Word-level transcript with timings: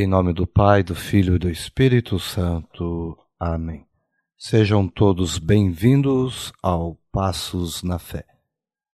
Em 0.00 0.06
nome 0.06 0.32
do 0.32 0.46
Pai, 0.46 0.82
do 0.82 0.94
Filho 0.94 1.34
e 1.34 1.38
do 1.38 1.50
Espírito 1.50 2.18
Santo. 2.18 3.18
Amém. 3.38 3.84
Sejam 4.34 4.88
todos 4.88 5.36
bem-vindos 5.36 6.54
ao 6.62 6.94
Passos 7.12 7.82
na 7.82 7.98
Fé. 7.98 8.24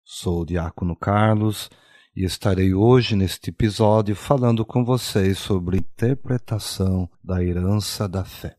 Sou 0.02 0.40
o 0.40 0.46
Diácono 0.46 0.96
Carlos 0.96 1.68
e 2.16 2.24
estarei 2.24 2.72
hoje 2.72 3.16
neste 3.16 3.50
episódio 3.50 4.16
falando 4.16 4.64
com 4.64 4.82
vocês 4.82 5.36
sobre 5.36 5.76
interpretação 5.76 7.06
da 7.22 7.44
herança 7.44 8.08
da 8.08 8.24
fé. 8.24 8.56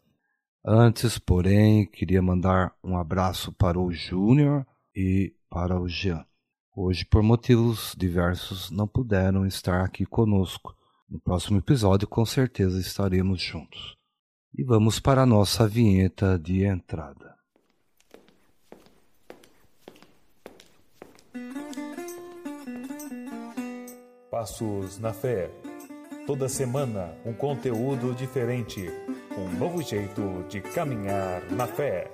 Antes, 0.64 1.18
porém, 1.18 1.88
queria 1.88 2.22
mandar 2.22 2.76
um 2.84 2.96
abraço 2.96 3.52
para 3.54 3.80
o 3.80 3.92
Júnior 3.92 4.68
e 4.96 5.34
para 5.50 5.82
o 5.82 5.88
Jean. 5.88 6.24
Hoje, 6.76 7.06
por 7.06 7.24
motivos 7.24 7.96
diversos, 7.98 8.70
não 8.70 8.88
puderam 8.88 9.48
estar 9.48 9.84
aqui 9.84 10.06
conosco 10.06 10.75
no 11.10 11.20
próximo 11.20 11.60
episódio, 11.60 12.08
com 12.08 12.26
certeza 12.26 12.80
estaremos 12.80 13.42
juntos. 13.42 13.96
E 14.58 14.64
vamos 14.64 15.00
para 15.00 15.24
a 15.24 15.26
nossa 15.26 15.68
vinheta 15.68 16.40
de 16.40 16.64
entrada. 16.64 17.36
Passos 24.32 25.00
na 25.00 25.14
Fé. 25.14 25.50
Toda 26.26 26.50
semana, 26.50 27.14
um 27.26 27.34
conteúdo 27.34 28.16
diferente. 28.16 28.90
Um 29.38 29.60
novo 29.60 29.82
jeito 29.82 30.46
de 30.50 30.62
caminhar 30.62 31.44
na 31.52 31.68
fé. 31.68 32.10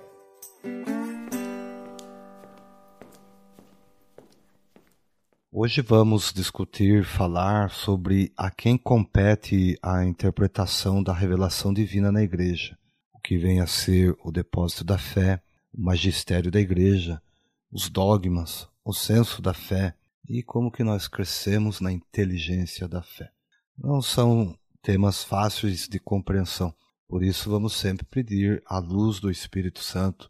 Hoje 5.53 5.81
vamos 5.81 6.31
discutir, 6.31 7.03
falar 7.03 7.71
sobre 7.71 8.31
a 8.37 8.49
quem 8.49 8.77
compete 8.77 9.77
a 9.83 10.05
interpretação 10.05 11.03
da 11.03 11.11
revelação 11.11 11.73
divina 11.73 12.09
na 12.09 12.23
igreja, 12.23 12.77
o 13.13 13.19
que 13.19 13.37
vem 13.37 13.59
a 13.59 13.67
ser 13.67 14.15
o 14.23 14.31
depósito 14.31 14.85
da 14.85 14.97
fé, 14.97 15.43
o 15.73 15.81
magistério 15.81 16.49
da 16.49 16.57
igreja, 16.57 17.21
os 17.69 17.89
dogmas, 17.89 18.65
o 18.81 18.93
senso 18.93 19.41
da 19.41 19.53
fé 19.53 19.93
e 20.25 20.41
como 20.41 20.71
que 20.71 20.85
nós 20.85 21.09
crescemos 21.09 21.81
na 21.81 21.91
inteligência 21.91 22.87
da 22.87 23.01
fé. 23.01 23.29
Não 23.77 24.01
são 24.01 24.57
temas 24.81 25.21
fáceis 25.21 25.85
de 25.85 25.99
compreensão, 25.99 26.73
por 27.09 27.21
isso 27.21 27.49
vamos 27.49 27.73
sempre 27.73 28.05
pedir 28.05 28.63
a 28.65 28.79
luz 28.79 29.19
do 29.19 29.29
Espírito 29.29 29.83
Santo 29.83 30.29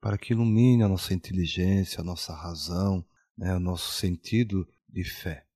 para 0.00 0.16
que 0.16 0.32
ilumine 0.32 0.84
a 0.84 0.88
nossa 0.88 1.12
inteligência, 1.12 2.02
a 2.02 2.04
nossa 2.04 2.32
razão, 2.32 3.04
né, 3.40 3.54
o 3.56 3.58
nosso 3.58 3.94
sentido 3.94 4.68
de 4.86 5.02
fé. 5.02 5.46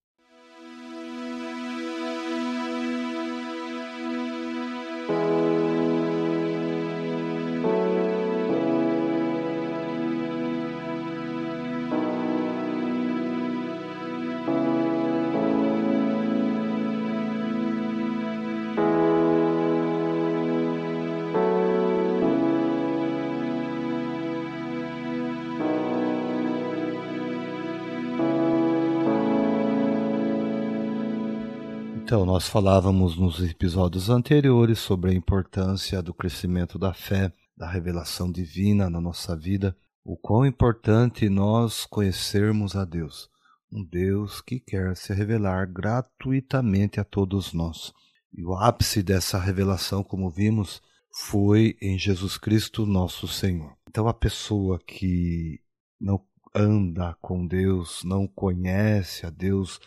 Então, 32.04 32.26
nós 32.26 32.46
falávamos 32.46 33.16
nos 33.16 33.42
episódios 33.42 34.10
anteriores 34.10 34.78
sobre 34.78 35.10
a 35.10 35.14
importância 35.14 36.02
do 36.02 36.12
crescimento 36.12 36.78
da 36.78 36.92
fé, 36.92 37.32
da 37.56 37.66
revelação 37.66 38.30
divina 38.30 38.90
na 38.90 39.00
nossa 39.00 39.34
vida, 39.34 39.74
o 40.04 40.14
quão 40.14 40.44
importante 40.44 41.30
nós 41.30 41.86
conhecermos 41.86 42.76
a 42.76 42.84
Deus, 42.84 43.30
um 43.72 43.82
Deus 43.82 44.42
que 44.42 44.60
quer 44.60 44.94
se 44.98 45.14
revelar 45.14 45.64
gratuitamente 45.72 47.00
a 47.00 47.04
todos 47.04 47.54
nós. 47.54 47.90
E 48.34 48.44
o 48.44 48.54
ápice 48.54 49.02
dessa 49.02 49.38
revelação, 49.38 50.04
como 50.04 50.28
vimos, 50.28 50.82
foi 51.10 51.74
em 51.80 51.98
Jesus 51.98 52.36
Cristo, 52.36 52.84
nosso 52.84 53.26
Senhor. 53.26 53.72
Então, 53.88 54.06
a 54.06 54.12
pessoa 54.12 54.78
que 54.78 55.58
não 55.98 56.22
anda 56.54 57.16
com 57.22 57.46
Deus, 57.46 58.04
não 58.04 58.26
conhece 58.26 59.24
a 59.24 59.30
Deus, 59.30 59.80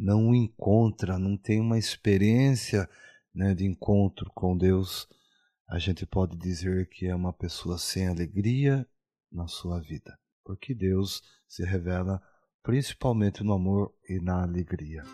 não 0.00 0.30
o 0.30 0.34
encontra, 0.34 1.18
não 1.18 1.36
tem 1.36 1.60
uma 1.60 1.78
experiência 1.78 2.88
né, 3.34 3.54
de 3.54 3.66
encontro 3.66 4.30
com 4.34 4.56
Deus, 4.56 5.06
a 5.68 5.78
gente 5.78 6.06
pode 6.06 6.36
dizer 6.38 6.88
que 6.88 7.06
é 7.06 7.14
uma 7.14 7.34
pessoa 7.34 7.76
sem 7.76 8.08
alegria 8.08 8.88
na 9.30 9.46
sua 9.46 9.78
vida, 9.78 10.18
porque 10.42 10.74
Deus 10.74 11.22
se 11.46 11.62
revela 11.64 12.20
principalmente 12.62 13.44
no 13.44 13.52
amor 13.52 13.94
e 14.08 14.18
na 14.18 14.42
alegria. 14.42 15.04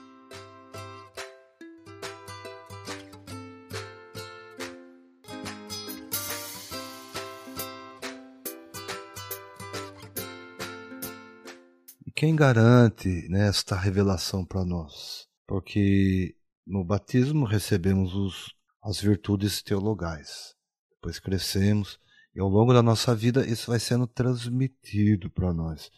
Quem 12.12 12.37
garante 12.37 13.28
né, 13.28 13.49
esta 13.49 13.77
revelação 13.77 14.44
para 14.44 14.65
nós? 14.65 15.27
Porque 15.47 16.37
no 16.67 16.84
batismo 16.84 17.44
recebemos 17.44 18.15
os, 18.15 18.55
as 18.83 19.00
virtudes 19.00 19.62
teologais, 19.62 20.55
depois 20.91 21.19
crescemos 21.19 21.99
e 22.34 22.41
ao 22.41 22.49
longo 22.49 22.72
da 22.72 22.83
nossa 22.83 23.15
vida 23.15 23.47
isso 23.47 23.71
vai 23.71 23.81
sendo 23.81 24.06
transmitido 24.06 25.31
para 25.31 25.53
nós. 25.53 25.91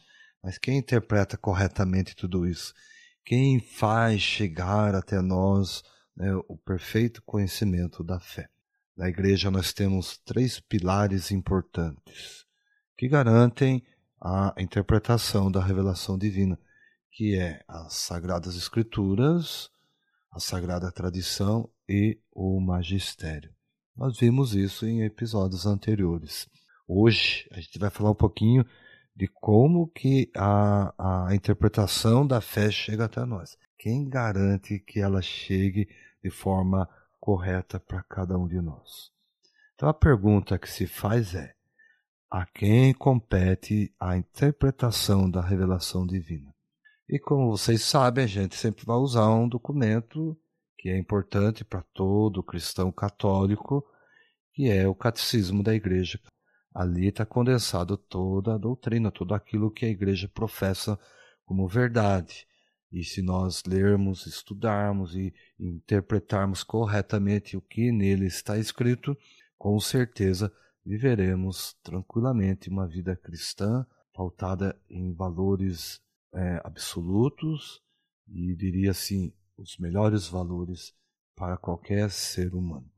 Mas 0.42 0.56
quem 0.56 0.78
interpreta 0.78 1.36
corretamente 1.36 2.14
tudo 2.14 2.46
isso? 2.46 2.72
Quem 3.24 3.60
faz 3.60 4.22
chegar 4.22 4.94
até 4.94 5.20
nós 5.20 5.82
né, 6.16 6.34
o 6.48 6.56
perfeito 6.56 7.22
conhecimento 7.22 8.02
da 8.02 8.18
fé? 8.18 8.48
Na 8.96 9.08
igreja 9.08 9.50
nós 9.50 9.72
temos 9.72 10.18
três 10.18 10.58
pilares 10.58 11.30
importantes 11.30 12.46
que 12.96 13.08
garantem 13.08 13.84
a 14.20 14.54
interpretação 14.58 15.50
da 15.50 15.62
revelação 15.62 16.18
divina, 16.18 16.58
que 17.12 17.36
é 17.36 17.62
as 17.68 17.94
Sagradas 17.94 18.56
Escrituras, 18.56 19.70
a 20.30 20.40
Sagrada 20.40 20.90
Tradição 20.92 21.70
e 21.88 22.20
o 22.32 22.60
Magistério. 22.60 23.52
Nós 23.96 24.18
vimos 24.18 24.54
isso 24.54 24.86
em 24.86 25.02
episódios 25.02 25.66
anteriores. 25.66 26.48
Hoje 26.86 27.48
a 27.52 27.60
gente 27.60 27.78
vai 27.78 27.90
falar 27.90 28.10
um 28.10 28.14
pouquinho 28.14 28.64
de 29.14 29.26
como 29.26 29.88
que 29.88 30.30
a, 30.36 31.26
a 31.26 31.34
interpretação 31.34 32.24
da 32.24 32.40
fé 32.40 32.70
chega 32.70 33.06
até 33.06 33.24
nós. 33.24 33.58
Quem 33.76 34.08
garante 34.08 34.78
que 34.78 35.00
ela 35.00 35.20
chegue 35.20 35.88
de 36.22 36.30
forma 36.30 36.88
correta 37.18 37.80
para 37.80 38.02
cada 38.04 38.38
um 38.38 38.46
de 38.46 38.60
nós? 38.60 39.10
Então 39.74 39.88
a 39.88 39.94
pergunta 39.94 40.58
que 40.58 40.70
se 40.70 40.86
faz 40.86 41.34
é: 41.34 41.54
a 42.30 42.44
quem 42.44 42.92
compete 42.92 43.94
a 43.98 44.16
interpretação 44.16 45.30
da 45.30 45.40
revelação 45.40 46.06
divina. 46.06 46.54
E 47.08 47.18
como 47.18 47.50
vocês 47.50 47.82
sabem, 47.82 48.24
a 48.24 48.26
gente 48.26 48.54
sempre 48.54 48.84
vai 48.84 48.96
usar 48.96 49.30
um 49.30 49.48
documento 49.48 50.38
que 50.76 50.90
é 50.90 50.98
importante 50.98 51.64
para 51.64 51.82
todo 51.94 52.42
cristão 52.42 52.92
católico, 52.92 53.82
que 54.52 54.68
é 54.70 54.86
o 54.86 54.94
Catecismo 54.94 55.62
da 55.62 55.74
Igreja. 55.74 56.20
Ali 56.74 57.08
está 57.08 57.24
condensado 57.24 57.96
toda 57.96 58.54
a 58.54 58.58
doutrina, 58.58 59.10
tudo 59.10 59.34
aquilo 59.34 59.70
que 59.70 59.86
a 59.86 59.88
Igreja 59.88 60.28
professa 60.28 60.98
como 61.46 61.66
verdade. 61.66 62.46
E 62.92 63.02
se 63.02 63.22
nós 63.22 63.62
lermos, 63.66 64.26
estudarmos 64.26 65.16
e 65.16 65.34
interpretarmos 65.58 66.62
corretamente 66.62 67.56
o 67.56 67.60
que 67.60 67.90
nele 67.90 68.26
está 68.26 68.58
escrito, 68.58 69.16
com 69.58 69.80
certeza 69.80 70.52
viveremos 70.88 71.76
tranquilamente 71.82 72.70
uma 72.70 72.88
vida 72.88 73.14
cristã 73.14 73.86
pautada 74.14 74.74
em 74.88 75.12
valores 75.12 76.00
é, 76.32 76.62
absolutos 76.64 77.82
e 78.26 78.56
diria 78.56 78.92
assim 78.92 79.30
os 79.58 79.76
melhores 79.76 80.26
valores 80.26 80.94
para 81.36 81.58
qualquer 81.58 82.10
ser 82.10 82.54
humano. 82.54 82.90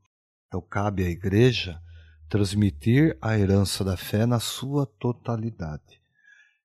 Então 0.47 0.61
cabe 0.61 1.03
à 1.05 1.09
igreja 1.09 1.81
transmitir 2.29 3.17
a 3.21 3.37
herança 3.37 3.83
da 3.83 3.97
fé 3.97 4.25
na 4.25 4.39
sua 4.39 4.85
totalidade. 4.85 6.01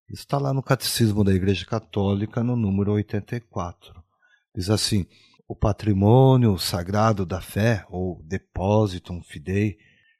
Está 0.09 0.39
lá 0.39 0.55
no 0.55 0.63
Catecismo 0.63 1.25
da 1.25 1.35
Igreja 1.35 1.67
Católica, 1.67 2.45
no 2.45 2.55
número 2.55 2.93
84. 2.93 4.01
Diz 4.55 4.71
assim: 4.71 5.05
o 5.49 5.57
patrimônio 5.57 6.57
sagrado 6.57 7.27
da 7.27 7.41
fé, 7.41 7.85
ou 7.89 8.23
depositum 8.23 9.21
fidei, 9.25 9.77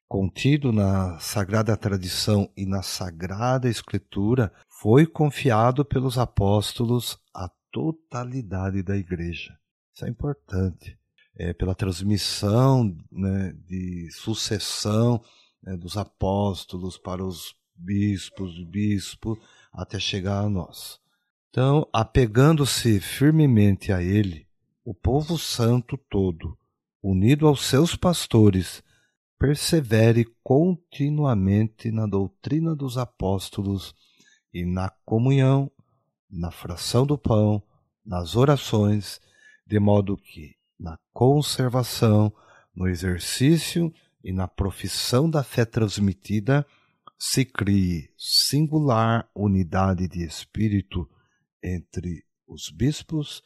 contido 0.09 0.73
na 0.73 1.19
sagrada 1.19 1.77
tradição 1.77 2.51
e 2.57 2.65
na 2.65 2.83
sagrada 2.83 3.69
escritura, 3.69 4.53
foi 4.69 5.07
confiado 5.07 5.85
pelos 5.85 6.17
apóstolos 6.19 7.19
à 7.35 7.51
totalidade 7.73 8.83
da 8.83 8.97
igreja. 8.97 9.59
Isso 9.95 10.05
é 10.05 10.09
importante. 10.09 10.99
é, 11.39 11.53
pela 11.53 11.75
transmissão 11.75 12.97
né, 13.13 13.55
de 13.67 14.11
sucessão 14.11 15.23
né, 15.63 15.77
dos 15.77 15.97
apóstolos 15.97 16.97
para 16.97 17.25
os 17.25 17.55
bispos, 17.75 18.65
bispo, 18.65 19.39
até 19.73 20.01
chegar 20.01 20.41
a 20.41 20.49
nós. 20.49 20.99
Então, 21.51 21.87
apegando-se 21.93 23.01
firmemente 23.01 23.93
a 23.93 24.03
Ele, 24.03 24.47
o 24.85 24.95
povo 24.95 25.39
santo 25.39 25.99
todo, 26.09 26.59
unido 27.03 27.47
aos 27.47 27.65
seus 27.65 27.95
pastores, 27.95 28.83
persevere 29.39 30.25
continuamente 30.43 31.91
na 31.91 32.07
doutrina 32.07 32.75
dos 32.75 32.97
apóstolos 32.97 33.95
e 34.53 34.65
na 34.65 34.91
comunhão, 35.05 35.71
na 36.31 36.51
fração 36.51 37.07
do 37.07 37.19
pão, 37.19 37.63
nas 38.05 38.37
orações, 38.37 39.21
de 39.67 39.79
modo 39.79 40.17
que, 40.17 40.57
na 40.79 40.99
conservação, 41.13 42.33
no 42.75 42.89
exercício 42.89 43.93
e 44.23 44.33
na 44.33 44.47
profissão 44.47 45.29
da 45.29 45.43
fé 45.43 45.65
transmitida, 45.65 46.67
se 47.19 47.45
crie 47.45 48.11
singular 48.17 49.29
unidade 49.35 50.07
de 50.07 50.25
espírito 50.25 51.09
entre 51.63 52.25
os 52.47 52.71
bispos 52.71 53.43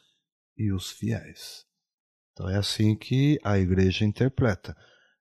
e 0.56 0.72
os 0.72 0.90
fiéis. 0.90 1.64
Então 2.32 2.48
é 2.48 2.56
assim 2.56 2.96
que 2.96 3.38
a 3.42 3.58
igreja 3.58 4.04
interpreta. 4.04 4.76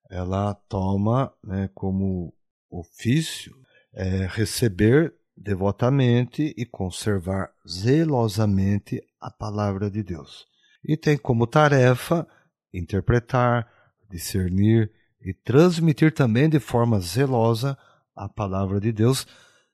Ela 0.10 0.56
toma 0.68 1.32
né, 1.44 1.70
como 1.74 2.34
ofício 2.70 3.56
é, 3.94 4.28
receber 4.28 5.14
devotamente 5.36 6.54
e 6.58 6.66
conservar 6.66 7.52
zelosamente 7.68 9.02
a 9.20 9.32
palavra 9.32 9.90
de 9.90 10.04
Deus. 10.04 10.46
E 10.84 10.98
tem 10.98 11.18
como 11.18 11.48
tarefa 11.48 12.28
interpretar, 12.74 13.72
discernir 14.10 14.92
e 15.22 15.34
transmitir 15.34 16.14
também 16.14 16.50
de 16.50 16.60
forma 16.60 17.00
zelosa 17.00 17.78
a 18.16 18.28
palavra 18.28 18.80
de 18.80 18.92
Deus, 18.92 19.26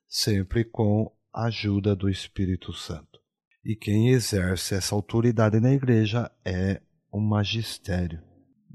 sempre 0.08 0.64
com 0.64 1.12
a 1.34 1.46
ajuda 1.46 1.96
do 1.96 2.10
Espírito 2.10 2.74
Santo. 2.74 3.20
E 3.64 3.76
quem 3.76 4.10
exerce 4.10 4.76
essa 4.76 4.94
autoridade 4.94 5.60
na 5.60 5.72
igreja 5.72 6.32
é 6.44 6.82
o 7.12 7.20
magistério. 7.20 8.25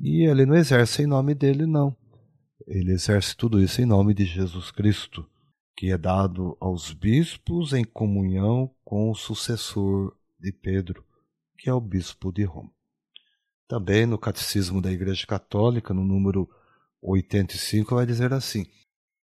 E 0.03 0.27
ele 0.27 0.47
não 0.47 0.57
exerce 0.57 1.03
em 1.03 1.07
nome 1.07 1.35
dele, 1.35 1.67
não. 1.67 1.95
Ele 2.67 2.93
exerce 2.93 3.37
tudo 3.37 3.61
isso 3.61 3.83
em 3.83 3.85
nome 3.85 4.15
de 4.15 4.25
Jesus 4.25 4.71
Cristo, 4.71 5.29
que 5.77 5.91
é 5.91 5.99
dado 5.99 6.57
aos 6.59 6.91
bispos 6.91 7.75
em 7.75 7.85
comunhão 7.85 8.75
com 8.83 9.11
o 9.11 9.15
sucessor 9.15 10.17
de 10.39 10.53
Pedro, 10.53 11.05
que 11.59 11.69
é 11.69 11.75
o 11.75 11.81
bispo 11.81 12.33
de 12.33 12.45
Roma. 12.45 12.71
Também 13.69 14.07
no 14.07 14.19
Catecismo 14.19 14.81
da 14.81 14.91
Igreja 14.91 15.27
Católica, 15.27 15.93
no 15.93 16.03
número 16.03 16.49
85, 17.03 17.95
vai 17.95 18.07
dizer 18.07 18.33
assim: 18.33 18.65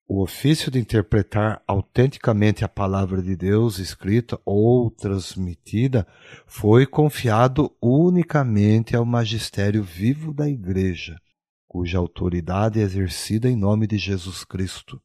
o 0.08 0.22
ofício 0.22 0.72
de 0.72 0.80
interpretar 0.80 1.62
autenticamente 1.68 2.64
a 2.64 2.70
palavra 2.70 3.22
de 3.22 3.36
Deus 3.36 3.78
escrita 3.78 4.40
ou 4.46 4.90
transmitida 4.90 6.08
foi 6.46 6.86
confiado 6.86 7.76
unicamente 7.82 8.96
ao 8.96 9.04
magistério 9.04 9.84
vivo 9.84 10.34
da 10.34 10.48
Igreja, 10.48 11.20
cuja 11.68 11.98
autoridade 11.98 12.80
é 12.80 12.84
exercida 12.84 13.50
em 13.50 13.56
nome 13.58 13.86
de 13.86 13.98
Jesus 13.98 14.46
Cristo. 14.46 15.02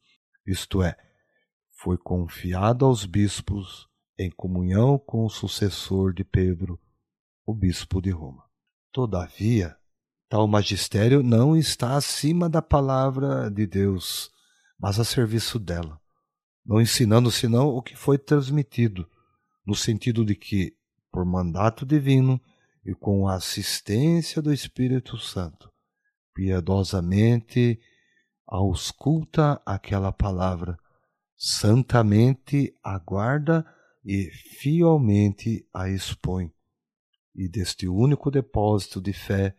Isto 0.47 0.81
é, 0.81 0.95
foi 1.81 1.97
confiado 1.97 2.85
aos 2.85 3.05
bispos 3.05 3.89
em 4.17 4.31
comunhão 4.31 4.97
com 4.97 5.25
o 5.25 5.29
sucessor 5.29 6.13
de 6.13 6.23
Pedro, 6.23 6.79
o 7.45 7.53
bispo 7.53 8.01
de 8.01 8.09
Roma. 8.09 8.45
Todavia, 8.89 9.75
tal 10.29 10.47
magistério 10.47 11.21
não 11.21 11.57
está 11.57 11.97
acima 11.97 12.47
da 12.47 12.61
palavra 12.61 13.51
de 13.51 13.67
Deus 13.67 14.32
mas 14.83 14.99
a 14.99 15.05
serviço 15.05 15.57
dela, 15.57 15.97
não 16.65 16.81
ensinando 16.81 17.31
senão 17.31 17.69
o 17.69 17.81
que 17.81 17.95
foi 17.95 18.17
transmitido, 18.17 19.09
no 19.65 19.73
sentido 19.73 20.25
de 20.25 20.35
que, 20.35 20.75
por 21.09 21.23
mandato 21.23 21.85
divino 21.85 22.37
e 22.85 22.93
com 22.93 23.25
a 23.25 23.35
assistência 23.35 24.41
do 24.41 24.51
Espírito 24.51 25.17
Santo, 25.17 25.71
piedosamente 26.33 27.79
ausculta 28.45 29.61
aquela 29.65 30.11
palavra, 30.11 30.77
santamente 31.37 32.77
aguarda 32.83 33.65
e 34.03 34.29
fielmente 34.59 35.65
a 35.73 35.87
expõe. 35.87 36.51
E 37.33 37.47
deste 37.47 37.87
único 37.87 38.29
depósito 38.29 38.99
de 38.99 39.13
fé 39.13 39.55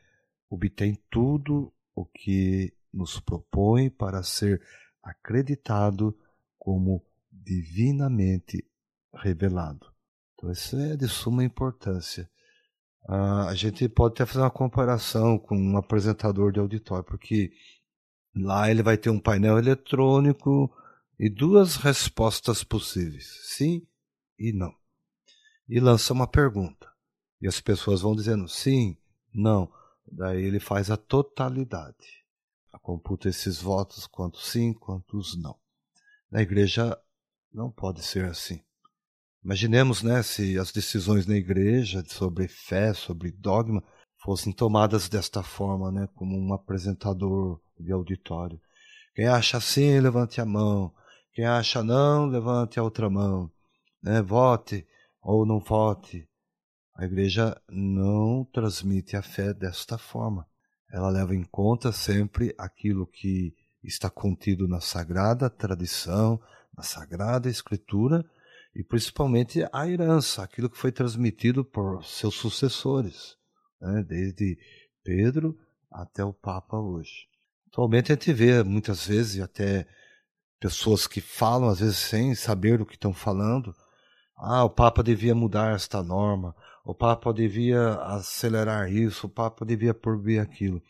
obtém 0.51 1.03
tudo 1.11 1.73
o 1.95 2.05
que 2.05 2.75
nos 2.93 3.19
propõe 3.19 3.89
para 3.89 4.23
ser 4.23 4.61
acreditado 5.05 6.17
como 6.59 7.05
divinamente 7.31 8.67
revelado. 9.15 9.87
Então, 10.35 10.51
isso 10.51 10.77
é 10.77 10.97
de 10.97 11.07
suma 11.07 11.45
importância. 11.45 12.29
Ah, 13.07 13.49
a 13.49 13.55
gente 13.55 13.87
pode 13.89 14.15
até 14.15 14.27
fazer 14.27 14.41
uma 14.41 14.51
comparação 14.51 15.39
com 15.39 15.57
um 15.57 15.77
apresentador 15.77 16.51
de 16.51 16.59
auditório, 16.59 17.05
porque 17.05 17.53
lá 18.35 18.71
ele 18.71 18.83
vai 18.83 18.97
ter 18.97 19.11
um 19.11 19.21
painel 19.21 19.59
eletrônico 19.59 20.75
e 21.19 21.29
duas 21.29 21.77
respostas 21.77 22.65
possíveis, 22.65 23.27
sim 23.45 23.87
e 24.39 24.53
não. 24.53 24.75
E 25.69 25.79
lança 25.79 26.13
uma 26.13 26.27
pergunta. 26.27 26.91
E 27.41 27.47
as 27.47 27.61
pessoas 27.61 28.01
vão 28.01 28.17
dizendo 28.17 28.49
sim, 28.49 28.97
não. 29.35 29.71
Daí 30.11 30.43
ele 30.43 30.61
faz 30.61 30.91
a 30.91 30.97
totalidade 30.97 32.24
computa 32.79 33.29
esses 33.29 33.61
votos, 33.61 34.07
quanto 34.07 34.39
sim, 34.39 34.73
quantos 34.73 35.41
não. 35.41 35.57
Na 36.31 36.43
igreja 36.43 36.99
não 37.53 37.71
pode 37.71 38.03
ser 38.03 38.25
assim. 38.25 38.61
Imaginemos, 39.45 40.03
né, 40.03 40.23
se 40.23 40.59
as 40.59 40.73
decisões 40.73 41.27
na 41.27 41.37
igreja 41.37 42.03
sobre 42.07 42.49
fé, 42.49 42.95
sobre 42.95 43.31
dogma, 43.31 43.83
fossem 44.23 44.53
tomadas 44.53 45.09
desta 45.09 45.43
forma, 45.43 45.93
né, 45.93 46.09
como 46.15 46.39
um 46.39 46.55
apresentador 46.55 47.61
de 47.79 47.93
auditório. 47.93 48.61
Quem 49.15 49.27
acha 49.27 49.61
sim, 49.61 50.01
levante 50.01 50.41
a 50.41 50.47
mão. 50.47 50.93
Quem 51.33 51.45
acha 51.45 51.83
não, 51.85 52.27
levante 52.27 52.79
a 52.81 52.83
outra 52.83 53.11
mão. 53.11 53.51
Né, 54.03 54.23
vote 54.23 54.87
ou 55.23 55.45
não 55.45 55.61
vote. 55.61 56.29
A 56.97 57.05
igreja 57.05 57.61
não 57.69 58.45
transmite 58.53 59.17
a 59.17 59.23
fé 59.23 59.53
desta 59.53 59.99
forma 59.99 60.47
ela 60.91 61.09
leva 61.09 61.35
em 61.35 61.45
conta 61.45 61.93
sempre 61.93 62.55
aquilo 62.59 63.07
que 63.07 63.55
está 63.83 64.09
contido 64.09 64.67
na 64.67 64.81
sagrada 64.81 65.51
tradição, 65.51 66.41
na 66.77 66.83
sagrada 66.83 67.49
escritura 67.49 68.25
e 68.75 68.83
principalmente 68.83 69.65
a 69.73 69.89
herança, 69.89 70.43
aquilo 70.43 70.69
que 70.69 70.79
foi 70.79 70.91
transmitido 70.91 71.65
por 71.65 72.05
seus 72.05 72.35
sucessores, 72.35 73.37
né, 73.81 74.05
desde 74.07 74.59
Pedro 75.03 75.57
até 75.91 76.25
o 76.25 76.33
Papa 76.33 76.77
hoje. 76.77 77.29
Atualmente 77.69 78.13
a 78.13 78.15
gente 78.15 78.33
vê 78.33 78.63
muitas 78.63 79.07
vezes 79.07 79.41
até 79.41 79.87
pessoas 80.59 81.07
que 81.07 81.21
falam 81.21 81.69
às 81.69 81.81
vezes 81.81 81.99
sem 81.99 82.35
saber 82.35 82.81
o 82.81 82.87
que 82.87 82.95
estão 82.95 83.13
falando. 83.13 83.75
Ah, 84.37 84.65
o 84.65 84.71
Papa 84.71 85.03
devia 85.03 85.35
mudar 85.35 85.75
esta 85.75 86.03
norma, 86.03 86.55
o 86.85 86.95
Papa 86.95 87.33
devia 87.33 87.95
acelerar 88.03 88.93
isso, 88.93 89.27
o 89.27 89.31
Papa 89.31 89.65
devia 89.65 89.95
proibir 89.95 90.39
aquilo. 90.39 90.83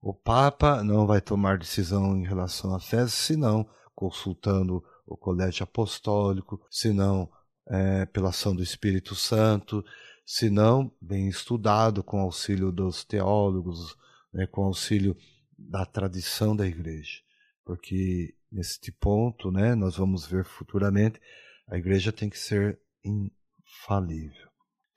O 0.00 0.12
Papa 0.12 0.84
não 0.84 1.06
vai 1.06 1.20
tomar 1.20 1.58
decisão 1.58 2.16
em 2.16 2.26
relação 2.26 2.74
à 2.74 2.78
fé, 2.78 3.06
senão 3.08 3.66
consultando 3.94 4.84
o 5.06 5.16
colégio 5.16 5.64
apostólico, 5.64 6.60
senão 6.70 7.30
é, 7.66 8.04
pela 8.06 8.28
ação 8.28 8.54
do 8.54 8.62
Espírito 8.62 9.14
Santo, 9.14 9.82
senão 10.26 10.92
bem 11.00 11.28
estudado 11.28 12.04
com 12.04 12.20
auxílio 12.20 12.70
dos 12.70 13.02
teólogos, 13.04 13.96
né, 14.32 14.46
com 14.46 14.64
auxílio 14.64 15.16
da 15.58 15.86
tradição 15.86 16.54
da 16.54 16.66
igreja. 16.66 17.20
Porque 17.64 18.34
neste 18.52 18.92
ponto, 18.92 19.50
né, 19.50 19.74
nós 19.74 19.96
vamos 19.96 20.26
ver 20.26 20.44
futuramente, 20.44 21.20
a 21.66 21.78
igreja 21.78 22.12
tem 22.12 22.28
que 22.28 22.38
ser 22.38 22.78
infalível. 23.04 24.49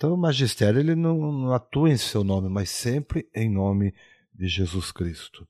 Então 0.03 0.15
o 0.15 0.17
magistério 0.17 0.81
ele 0.81 0.95
não, 0.95 1.31
não 1.31 1.53
atua 1.53 1.89
em 1.89 1.95
seu 1.95 2.25
nome, 2.25 2.49
mas 2.49 2.69
sempre 2.69 3.25
em 3.33 3.49
nome 3.49 3.95
de 4.33 4.49
Jesus 4.49 4.91
Cristo. 4.91 5.47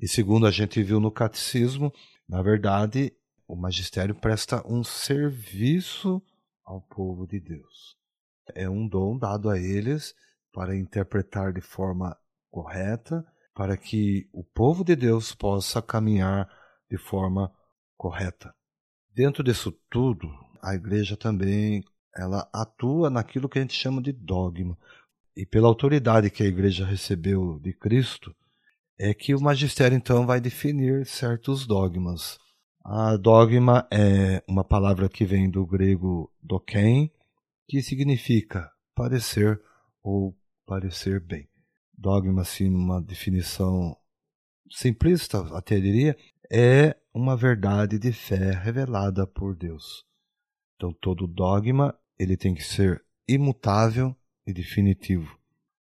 E 0.00 0.08
segundo 0.08 0.46
a 0.46 0.50
gente 0.50 0.82
viu 0.82 0.98
no 0.98 1.12
catecismo, 1.12 1.92
na 2.26 2.40
verdade, 2.40 3.12
o 3.46 3.54
magistério 3.54 4.14
presta 4.14 4.66
um 4.66 4.82
serviço 4.82 6.22
ao 6.64 6.80
povo 6.80 7.26
de 7.26 7.38
Deus. 7.38 7.94
É 8.54 8.66
um 8.66 8.88
dom 8.88 9.18
dado 9.18 9.50
a 9.50 9.58
eles 9.58 10.14
para 10.54 10.74
interpretar 10.74 11.52
de 11.52 11.60
forma 11.60 12.16
correta, 12.50 13.22
para 13.54 13.76
que 13.76 14.26
o 14.32 14.42
povo 14.42 14.82
de 14.82 14.96
Deus 14.96 15.34
possa 15.34 15.82
caminhar 15.82 16.48
de 16.90 16.96
forma 16.96 17.52
correta. 17.94 18.54
Dentro 19.14 19.44
disso 19.44 19.70
tudo, 19.90 20.32
a 20.62 20.74
igreja 20.74 21.14
também 21.14 21.84
ela 22.16 22.48
atua 22.52 23.10
naquilo 23.10 23.48
que 23.48 23.58
a 23.58 23.62
gente 23.62 23.74
chama 23.74 24.02
de 24.02 24.12
dogma. 24.12 24.76
e 25.34 25.46
pela 25.46 25.66
autoridade 25.66 26.30
que 26.30 26.42
a 26.42 26.46
igreja 26.46 26.84
recebeu 26.84 27.58
de 27.58 27.72
Cristo, 27.72 28.34
é 28.98 29.14
que 29.14 29.34
o 29.34 29.40
magistério 29.40 29.96
então 29.96 30.26
vai 30.26 30.40
definir 30.40 31.06
certos 31.06 31.66
dogmas. 31.66 32.38
A 32.84 33.16
dogma 33.16 33.86
é 33.90 34.42
uma 34.46 34.62
palavra 34.62 35.08
que 35.08 35.24
vem 35.24 35.50
do 35.50 35.64
grego 35.64 36.30
doken, 36.42 37.10
que 37.66 37.80
significa 37.80 38.70
parecer 38.94 39.60
ou 40.02 40.36
parecer 40.66 41.20
bem. 41.20 41.48
Dogma, 41.96 42.42
assim, 42.42 42.68
uma 42.68 43.00
definição 43.00 43.96
simplista, 44.70 45.38
até 45.56 45.80
diria, 45.80 46.16
é 46.50 46.96
uma 47.14 47.36
verdade 47.36 47.98
de 47.98 48.12
fé 48.12 48.50
revelada 48.50 49.26
por 49.26 49.56
Deus. 49.56 50.04
Então, 50.76 50.92
todo 50.92 51.26
dogma 51.26 51.96
ele 52.18 52.36
tem 52.36 52.54
que 52.54 52.62
ser 52.62 53.04
imutável 53.26 54.16
e 54.46 54.52
definitivo. 54.52 55.38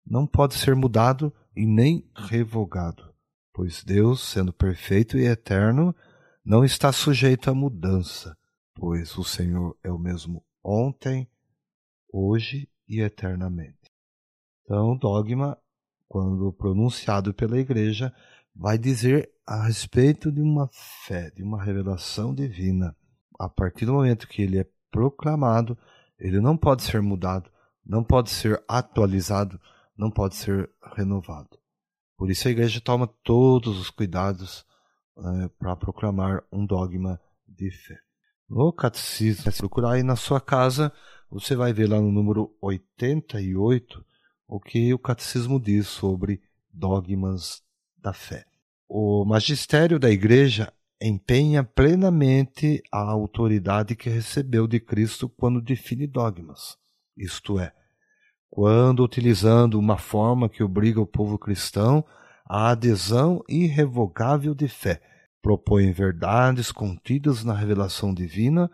Não 0.05 0.25
pode 0.25 0.55
ser 0.55 0.75
mudado 0.75 1.33
e 1.55 1.65
nem 1.65 2.09
revogado, 2.15 3.13
pois 3.53 3.83
Deus, 3.83 4.21
sendo 4.21 4.53
perfeito 4.53 5.17
e 5.17 5.25
eterno, 5.25 5.95
não 6.45 6.63
está 6.63 6.91
sujeito 6.91 7.49
a 7.49 7.53
mudança, 7.53 8.37
pois 8.73 9.17
o 9.17 9.23
Senhor 9.23 9.77
é 9.83 9.91
o 9.91 9.99
mesmo 9.99 10.45
ontem, 10.63 11.27
hoje 12.11 12.69
e 12.87 13.01
eternamente. 13.01 13.91
Então, 14.63 14.93
o 14.93 14.97
dogma, 14.97 15.57
quando 16.07 16.53
pronunciado 16.53 17.33
pela 17.33 17.59
igreja, 17.59 18.13
vai 18.55 18.77
dizer 18.77 19.29
a 19.45 19.65
respeito 19.65 20.31
de 20.31 20.41
uma 20.41 20.69
fé, 21.05 21.31
de 21.31 21.43
uma 21.43 21.63
revelação 21.63 22.33
divina. 22.33 22.95
A 23.39 23.47
partir 23.47 23.85
do 23.85 23.93
momento 23.93 24.27
que 24.27 24.41
ele 24.41 24.59
é 24.59 24.67
proclamado, 24.91 25.77
ele 26.19 26.39
não 26.39 26.57
pode 26.57 26.83
ser 26.83 27.01
mudado, 27.01 27.49
não 27.85 28.03
pode 28.03 28.29
ser 28.29 28.63
atualizado, 28.67 29.59
não 29.97 30.11
pode 30.11 30.35
ser 30.35 30.69
renovado. 30.95 31.57
Por 32.17 32.29
isso 32.29 32.47
a 32.47 32.51
igreja 32.51 32.81
toma 32.81 33.07
todos 33.23 33.77
os 33.79 33.89
cuidados 33.89 34.65
é, 35.17 35.47
para 35.59 35.75
proclamar 35.75 36.43
um 36.51 36.65
dogma 36.65 37.19
de 37.47 37.71
fé. 37.71 37.99
No 38.49 38.71
catecismo, 38.71 39.51
se 39.51 39.57
procurar 39.59 39.93
aí 39.93 40.03
na 40.03 40.15
sua 40.15 40.39
casa, 40.39 40.91
você 41.29 41.55
vai 41.55 41.73
ver 41.73 41.89
lá 41.89 41.99
no 41.99 42.11
número 42.11 42.55
88 42.61 44.05
o 44.47 44.59
que 44.59 44.93
o 44.93 44.99
catecismo 44.99 45.59
diz 45.59 45.87
sobre 45.87 46.41
dogmas 46.71 47.61
da 47.97 48.13
fé. 48.13 48.45
O 48.87 49.25
magistério 49.25 49.99
da 49.99 50.09
igreja 50.09 50.71
empenha 51.01 51.63
plenamente 51.63 52.81
a 52.91 52.99
autoridade 52.99 53.95
que 53.95 54.09
recebeu 54.09 54.67
de 54.67 54.79
Cristo 54.79 55.29
quando 55.29 55.61
define 55.61 56.07
dogmas. 56.07 56.77
Isto 57.15 57.59
é, 57.59 57.73
quando 58.49 59.03
utilizando 59.03 59.77
uma 59.77 59.97
forma 59.97 60.49
que 60.49 60.63
obriga 60.63 60.99
o 60.99 61.05
povo 61.05 61.37
cristão 61.37 62.03
à 62.45 62.69
adesão 62.69 63.43
irrevogável 63.47 64.55
de 64.55 64.67
fé, 64.67 65.01
propõe 65.41 65.91
verdades 65.91 66.71
contidas 66.71 67.43
na 67.43 67.53
revelação 67.53 68.13
divina 68.13 68.69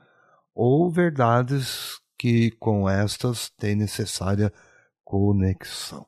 ou 0.56 0.90
verdades 0.90 2.00
que 2.18 2.52
com 2.52 2.88
estas 2.88 3.50
tem 3.50 3.76
necessária 3.76 4.54
conexão. 5.04 6.08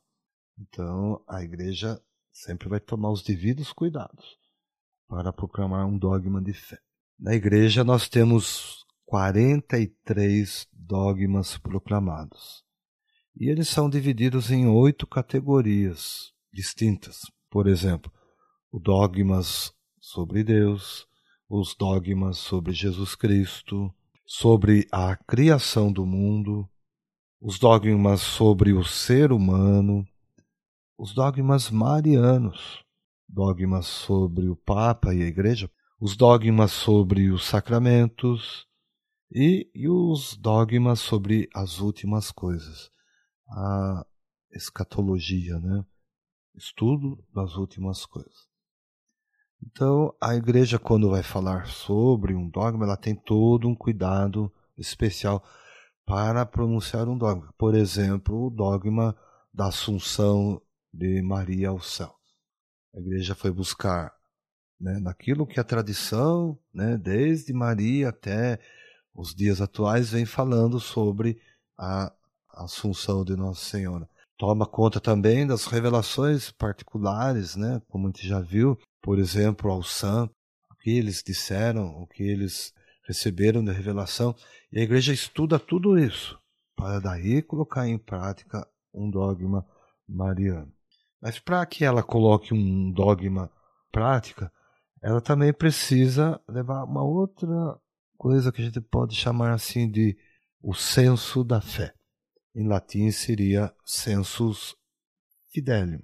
Então, 0.57 1.22
a 1.27 1.43
igreja 1.43 2.00
sempre 2.31 2.69
vai 2.69 2.79
tomar 2.79 3.12
os 3.12 3.22
devidos 3.22 3.74
cuidados 3.74 4.44
para 5.07 5.31
proclamar 5.31 5.85
um 5.85 5.97
dogma 5.97 6.41
de 6.41 6.53
fé. 6.53 6.77
Na 7.19 7.33
igreja 7.33 7.83
nós 7.83 8.09
temos 8.09 8.85
43 9.05 10.67
dogmas 10.74 11.57
proclamados. 11.57 12.63
E 13.38 13.50
eles 13.50 13.67
são 13.67 13.89
divididos 13.89 14.51
em 14.51 14.67
oito 14.67 15.05
categorias 15.05 16.31
distintas. 16.51 17.21
Por 17.50 17.67
exemplo, 17.67 18.12
os 18.71 18.81
dogmas 18.81 19.74
sobre 20.00 20.43
Deus, 20.43 21.05
os 21.50 21.75
dogmas 21.75 22.38
sobre 22.38 22.74
Jesus 22.74 23.15
Cristo, 23.15 23.93
sobre 24.25 24.88
a 24.91 25.15
criação 25.15 25.91
do 25.91 26.05
mundo, 26.05 26.67
os 27.39 27.59
dogmas 27.59 28.21
sobre 28.21 28.74
o 28.74 28.83
ser 28.83 29.31
humano, 29.31 30.07
os 30.97 31.13
dogmas 31.13 31.69
marianos, 31.69 32.85
dogmas 33.27 33.86
sobre 33.86 34.48
o 34.48 34.55
Papa 34.55 35.13
e 35.13 35.24
a 35.24 35.27
Igreja, 35.27 35.70
os 36.00 36.15
dogmas 36.15 36.72
sobre 36.72 37.29
os 37.32 37.46
sacramentos 37.46 38.67
e, 39.32 39.70
e 39.74 39.89
os 39.89 40.36
dogmas 40.38 41.00
sobre 41.00 41.50
as 41.53 41.79
últimas 41.79 42.32
coisas, 42.32 42.91
a 43.50 44.05
escatologia, 44.51 45.60
né? 45.60 45.86
estudo 46.55 47.24
das 47.34 47.55
últimas 47.55 48.05
coisas. 48.05 48.48
Então, 49.63 50.13
a 50.22 50.36
igreja, 50.36 50.77
quando 50.77 51.10
vai 51.10 51.24
falar 51.24 51.67
sobre 51.67 52.36
um 52.36 52.50
dogma, 52.50 52.86
ela 52.86 52.98
tem 52.98 53.15
todo 53.15 53.67
um 53.67 53.75
cuidado 53.75 54.51
especial 54.77 55.44
para 56.05 56.46
pronunciar 56.46 57.08
um 57.08 57.17
dogma. 57.17 57.53
Por 57.58 57.74
exemplo, 57.74 58.48
o 58.48 58.50
dogma 58.50 59.15
da 59.53 59.67
Assunção 59.67 60.62
de 60.94 61.22
Maria 61.22 61.70
ao 61.70 61.79
céu. 61.82 62.14
A 62.95 62.99
igreja 62.99 63.35
foi 63.35 63.51
buscar 63.51 64.15
né, 64.79 64.99
naquilo 64.99 65.45
que 65.45 65.59
a 65.59 65.63
tradição, 65.63 66.57
né, 66.73 66.97
desde 66.97 67.51
Maria 67.51 68.09
até 68.09 68.57
os 69.13 69.35
dias 69.35 69.59
atuais, 69.59 70.11
vem 70.11 70.25
falando 70.25 70.79
sobre 70.79 71.41
a 71.77 72.13
Assunção 72.49 73.25
de 73.25 73.35
Nossa 73.35 73.65
Senhora. 73.65 74.07
Toma 74.37 74.65
conta 74.65 74.99
também 75.01 75.45
das 75.45 75.65
revelações 75.65 76.51
particulares, 76.51 77.57
né, 77.57 77.81
como 77.89 78.07
a 78.07 78.11
gente 78.11 78.27
já 78.27 78.39
viu, 78.39 78.77
por 79.01 79.19
exemplo, 79.19 79.69
ao 79.71 79.83
santo, 79.83 80.33
o 80.71 80.75
que 80.75 80.91
eles 80.91 81.21
disseram, 81.21 81.87
o 82.01 82.07
que 82.07 82.23
eles 82.23 82.73
receberam 83.05 83.63
da 83.63 83.73
revelação. 83.73 84.33
E 84.71 84.79
a 84.79 84.83
igreja 84.83 85.11
estuda 85.13 85.59
tudo 85.59 85.97
isso 85.97 86.39
para 86.75 86.99
daí 86.99 87.41
colocar 87.41 87.87
em 87.87 87.97
prática 87.97 88.67
um 88.93 89.09
dogma 89.09 89.65
mariano. 90.07 90.75
Mas 91.25 91.39
para 91.39 91.65
que 91.65 91.84
ela 91.84 92.03
coloque 92.03 92.53
um 92.53 92.91
dogma 92.91 93.51
prática, 93.91 94.51
ela 95.01 95.20
também 95.20 95.51
precisa 95.51 96.39
levar 96.48 96.84
uma 96.84 97.03
outra 97.03 97.75
coisa 98.15 98.51
que 98.51 98.62
a 98.62 98.65
gente 98.65 98.79
pode 98.79 99.15
chamar 99.15 99.51
assim 99.51 99.89
de 99.89 100.15
o 100.62 100.75
senso 100.75 101.44
da 101.44 101.60
fé. 101.60 101.96
Em 102.55 102.67
latim 102.67 103.10
seria 103.10 103.74
sensus 103.84 104.75
fidelium. 105.51 106.00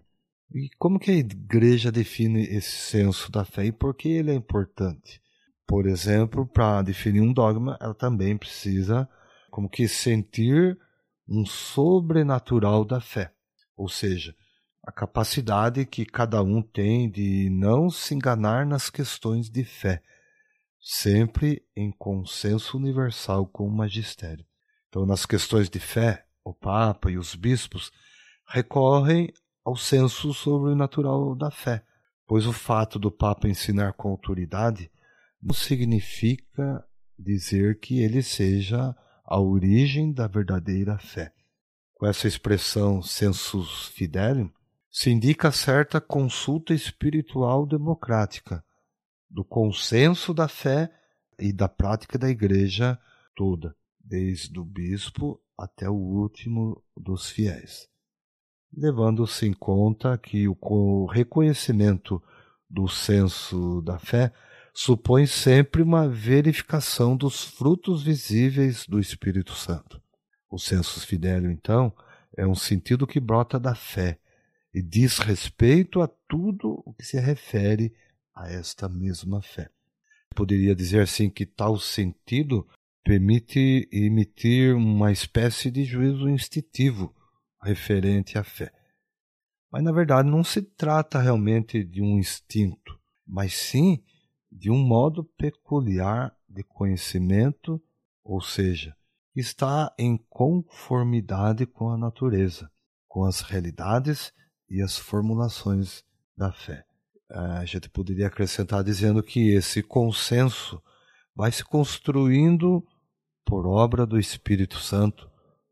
E 0.56 0.72
como 0.80 0.98
que 0.98 1.12
a 1.12 1.16
igreja 1.16 1.92
define 1.92 2.42
esse 2.46 2.72
senso 2.90 3.32
da 3.32 3.46
fé 3.46 3.66
e 3.66 3.72
por 3.72 3.94
que 3.94 4.10
ele 4.10 4.32
é 4.32 4.34
importante? 4.34 5.22
Por 5.68 5.86
exemplo, 5.86 6.48
para 6.48 6.82
definir 6.82 7.22
um 7.22 7.32
dogma, 7.32 7.78
ela 7.80 7.94
também 7.94 8.36
precisa 8.36 9.08
como 9.52 9.70
que 9.70 9.88
sentir 9.88 10.80
um 11.30 11.46
sobrenatural 11.46 12.84
da 12.84 13.00
fé. 13.00 13.32
Ou 13.78 13.88
seja, 13.88 14.36
a 14.84 14.92
capacidade 14.92 15.86
que 15.86 16.06
cada 16.06 16.42
um 16.42 16.62
tem 16.62 17.10
de 17.10 17.50
não 17.52 17.90
se 17.90 18.16
enganar 18.16 18.66
nas 18.66 18.90
questões 18.90 19.50
de 19.50 19.64
fé, 19.64 20.02
sempre 20.80 21.64
em 21.76 21.92
consenso 21.92 22.78
universal 22.78 23.46
com 23.46 23.68
o 23.68 23.72
magistério. 23.72 24.46
Então, 24.90 25.06
nas 25.06 25.26
questões 25.26 25.70
de 25.70 25.80
fé, 25.80 26.26
o 26.44 26.54
Papa 26.54 27.12
e 27.12 27.18
os 27.18 27.36
bispos 27.36 27.92
recorrem 28.48 29.32
ao 29.64 29.76
senso 29.76 30.34
sobrenatural 30.34 31.36
da 31.36 31.52
fé, 31.52 31.86
pois 32.26 32.48
o 32.48 32.54
fato 32.54 32.98
do 32.98 33.12
Papa 33.12 33.48
ensinar 33.48 33.94
com 33.94 34.10
autoridade 34.10 34.92
não 35.42 35.54
significa 35.54 36.84
dizer 37.18 37.80
que 37.80 38.02
ele 38.02 38.24
seja 38.24 38.96
a 39.24 39.40
origem 39.40 40.12
da 40.12 40.28
verdadeira 40.28 40.98
fé. 40.98 41.32
Com 41.94 42.08
essa 42.08 42.28
expressão 42.28 43.02
sensus 43.02 43.88
fidelium, 43.90 44.52
se 44.92 45.10
indica 45.10 45.52
certa 45.52 46.02
consulta 46.02 46.74
espiritual 46.74 47.66
democrática, 47.66 48.64
do 49.30 49.46
consenso 49.46 50.34
da 50.34 50.50
fé 50.50 50.92
e 51.40 51.54
da 51.54 51.70
prática 51.70 52.20
da 52.20 52.30
igreja 52.30 53.00
toda, 53.34 53.74
desde 53.98 54.60
o 54.60 54.66
bispo 54.66 55.42
até 55.58 55.90
o 55.90 55.96
último 55.96 56.84
dos 56.98 57.30
fiéis. 57.30 57.88
Levando-se 58.76 59.48
em 59.48 59.54
conta 59.54 60.18
que 60.18 60.48
o 60.48 61.06
reconhecimento 61.06 62.22
do 62.70 62.88
senso 62.88 63.82
da 63.82 63.98
fé 63.98 64.34
supõe 64.74 65.26
sempre 65.26 65.82
uma 65.82 66.08
verificação 66.08 67.16
dos 67.16 67.44
frutos 67.44 68.04
visíveis 68.04 68.86
do 68.86 69.00
Espírito 69.00 69.54
Santo. 69.54 70.02
O 70.50 70.58
sensus 70.58 71.04
fidelio, 71.06 71.50
então, 71.50 71.94
é 72.36 72.46
um 72.46 72.56
sentido 72.56 73.08
que 73.08 73.20
brota 73.20 73.60
da 73.60 73.76
fé, 73.76 74.20
e 74.74 74.82
diz 74.82 75.18
respeito 75.18 76.02
a 76.02 76.08
tudo 76.08 76.82
o 76.86 76.94
que 76.94 77.06
se 77.06 77.20
refere 77.20 77.94
a 78.34 78.50
esta 78.50 78.88
mesma 78.88 79.42
fé. 79.42 79.70
Poderia 80.34 80.74
dizer 80.74 81.02
assim 81.02 81.30
que 81.30 81.46
tal 81.46 81.78
sentido 81.78 82.68
permite 83.04 83.90
emitir 83.92 84.76
uma 84.76 85.12
espécie 85.12 85.70
de 85.70 85.84
juízo 85.84 86.30
instintivo 86.30 87.14
referente 87.62 88.38
à 88.38 88.44
fé. 88.44 88.72
Mas 89.72 89.84
na 89.84 89.92
verdade 89.92 90.30
não 90.30 90.44
se 90.44 90.62
trata 90.62 91.20
realmente 91.20 91.84
de 91.84 92.02
um 92.02 92.18
instinto, 92.18 93.00
mas 93.26 93.54
sim 93.54 94.04
de 94.52 94.70
um 94.70 94.78
modo 94.78 95.24
peculiar 95.24 96.36
de 96.48 96.64
conhecimento, 96.64 97.82
ou 98.24 98.42
seja, 98.42 98.96
está 99.36 99.94
em 99.98 100.18
conformidade 100.30 101.66
com 101.66 101.90
a 101.90 101.98
natureza, 101.98 102.70
com 103.08 103.24
as 103.24 103.42
realidades 103.42 104.34
e 104.72 104.82
as 104.82 104.98
formulações 104.98 106.02
da 106.36 106.52
fé. 106.52 106.86
A 107.30 107.66
gente 107.66 107.90
poderia 107.90 108.28
acrescentar 108.28 108.84
dizendo 108.84 109.22
que 109.22 109.50
esse 109.50 109.84
consenso 109.84 110.82
vai 111.36 111.52
se 111.52 111.64
construindo 111.64 112.82
por 113.46 113.68
obra 113.68 114.06
do 114.06 114.18
Espírito 114.18 114.78
Santo 114.78 115.30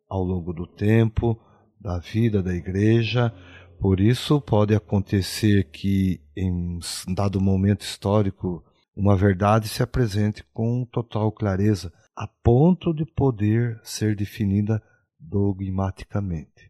ao 0.07 0.21
longo 0.21 0.51
do 0.53 0.67
tempo, 0.67 1.39
da 1.79 1.97
vida 1.97 2.43
da 2.43 2.53
igreja. 2.53 3.33
Por 3.79 4.01
isso, 4.01 4.41
pode 4.41 4.75
acontecer 4.75 5.69
que, 5.71 6.21
em 6.35 6.79
dado 7.07 7.39
momento 7.39 7.81
histórico, 7.81 8.63
uma 8.93 9.15
verdade 9.15 9.69
se 9.69 9.81
apresente 9.81 10.43
com 10.53 10.85
total 10.85 11.31
clareza, 11.31 11.93
a 12.13 12.27
ponto 12.27 12.93
de 12.93 13.05
poder 13.05 13.79
ser 13.81 14.13
definida 14.13 14.83
dogmaticamente. 15.17 16.68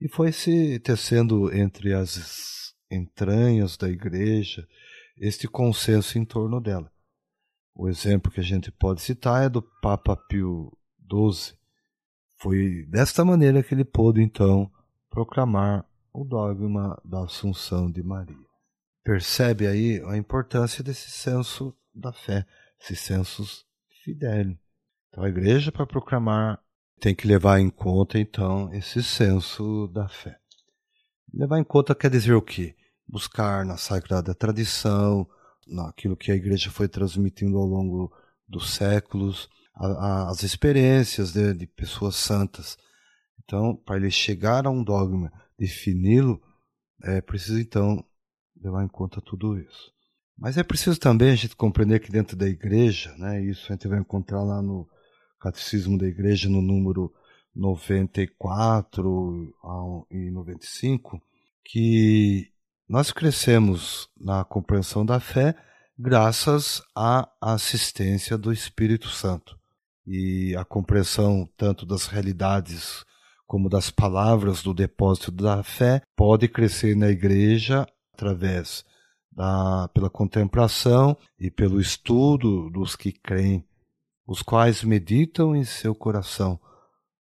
E 0.00 0.08
foi 0.08 0.32
se 0.32 0.78
tecendo 0.80 1.54
entre 1.54 1.92
as 1.92 2.74
entranhas 2.90 3.76
da 3.76 3.88
igreja 3.88 4.66
este 5.16 5.46
consenso 5.46 6.18
em 6.18 6.24
torno 6.24 6.60
dela. 6.60 6.90
O 7.74 7.88
exemplo 7.88 8.32
que 8.32 8.40
a 8.40 8.44
gente 8.44 8.70
pode 8.72 9.02
citar 9.02 9.44
é 9.44 9.48
do 9.48 9.62
Papa 9.82 10.16
Pio 10.16 10.72
XII. 11.10 11.54
Foi 12.38 12.86
desta 12.88 13.24
maneira 13.24 13.62
que 13.62 13.74
ele 13.74 13.84
pôde, 13.84 14.22
então, 14.22 14.70
proclamar 15.10 15.86
o 16.12 16.24
dogma 16.24 17.00
da 17.04 17.24
Assunção 17.24 17.90
de 17.90 18.02
Maria. 18.02 18.36
Percebe 19.04 19.66
aí 19.66 20.02
a 20.06 20.16
importância 20.16 20.82
desse 20.82 21.10
senso 21.10 21.76
da 21.94 22.12
fé, 22.12 22.46
esse 22.80 22.96
sensus 22.96 23.64
fideli. 24.02 24.58
Então, 25.08 25.24
a 25.24 25.28
igreja, 25.28 25.70
para 25.70 25.86
proclamar, 25.86 26.62
tem 27.00 27.14
que 27.14 27.26
levar 27.26 27.58
em 27.58 27.70
conta, 27.70 28.18
então, 28.18 28.72
esse 28.74 29.02
senso 29.02 29.88
da 29.88 30.06
fé. 30.08 30.38
Levar 31.32 31.58
em 31.58 31.64
conta 31.64 31.94
quer 31.94 32.10
dizer 32.10 32.34
o 32.34 32.42
quê? 32.42 32.76
Buscar 33.08 33.64
na 33.64 33.76
sagrada 33.76 34.34
tradição, 34.34 35.26
naquilo 35.66 36.16
que 36.16 36.30
a 36.30 36.34
igreja 36.34 36.70
foi 36.70 36.88
transmitindo 36.88 37.56
ao 37.56 37.64
longo 37.64 38.12
dos 38.46 38.74
séculos, 38.74 39.48
a, 39.74 39.86
a, 39.86 40.30
as 40.30 40.42
experiências 40.42 41.32
de, 41.32 41.54
de 41.54 41.66
pessoas 41.66 42.16
santas. 42.16 42.76
Então, 43.42 43.74
para 43.74 43.96
ele 43.96 44.10
chegar 44.10 44.66
a 44.66 44.70
um 44.70 44.84
dogma, 44.84 45.32
defini-lo, 45.58 46.40
é 47.02 47.20
preciso 47.20 47.58
então 47.58 48.04
levar 48.62 48.84
em 48.84 48.88
conta 48.88 49.20
tudo 49.22 49.58
isso. 49.58 49.90
Mas 50.36 50.58
é 50.58 50.62
preciso 50.62 50.98
também 50.98 51.30
a 51.30 51.34
gente 51.34 51.56
compreender 51.56 52.00
que 52.00 52.12
dentro 52.12 52.36
da 52.36 52.46
igreja, 52.46 53.14
né, 53.16 53.42
isso 53.42 53.66
a 53.68 53.72
gente 53.72 53.88
vai 53.88 53.98
encontrar 53.98 54.42
lá 54.42 54.60
no 54.60 54.86
Catecismo 55.40 55.98
da 55.98 56.06
Igreja, 56.06 56.48
no 56.48 56.62
número 56.62 57.12
94 57.54 59.52
e 60.10 60.30
95, 60.30 61.20
que 61.64 62.52
nós 62.88 63.10
crescemos 63.10 64.08
na 64.20 64.44
compreensão 64.44 65.04
da 65.04 65.18
fé 65.18 65.56
graças 65.98 66.82
à 66.94 67.28
assistência 67.40 68.38
do 68.38 68.52
Espírito 68.52 69.08
Santo. 69.08 69.58
E 70.06 70.54
a 70.56 70.64
compreensão 70.64 71.48
tanto 71.56 71.84
das 71.84 72.06
realidades 72.06 73.04
como 73.46 73.68
das 73.68 73.90
palavras 73.90 74.62
do 74.62 74.72
depósito 74.72 75.30
da 75.30 75.62
fé 75.62 76.02
pode 76.16 76.48
crescer 76.48 76.96
na 76.96 77.08
igreja 77.08 77.86
através 78.14 78.84
da 79.30 79.88
pela 79.94 80.10
contemplação 80.10 81.16
e 81.38 81.50
pelo 81.50 81.80
estudo 81.80 82.70
dos 82.70 82.96
que 82.96 83.12
creem, 83.12 83.64
os 84.30 84.42
quais 84.42 84.84
meditam 84.84 85.56
em 85.56 85.64
seu 85.64 85.92
coração, 85.92 86.56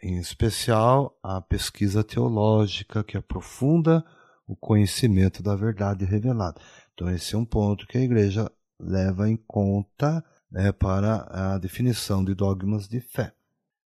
em 0.03 0.19
especial 0.19 1.19
a 1.23 1.41
pesquisa 1.41 2.05
teológica 2.05 3.03
que 3.03 3.17
aprofunda 3.17 4.05
o 4.47 4.55
conhecimento 4.55 5.43
da 5.43 5.57
verdade 5.57 6.05
revelada. 6.05 6.61
Então, 6.93 7.09
esse 7.09 7.35
é 7.35 7.39
um 7.39 7.45
ponto 7.47 7.87
que 7.87 7.97
a 7.97 8.03
igreja 8.03 8.53
leva 8.79 9.31
em 9.31 9.37
conta 9.49 10.23
né, 10.53 10.73
para 10.73 11.55
a 11.55 11.57
definição 11.57 12.23
de 12.23 12.35
dogmas 12.35 12.87
de 12.87 13.01
fé. 13.01 13.33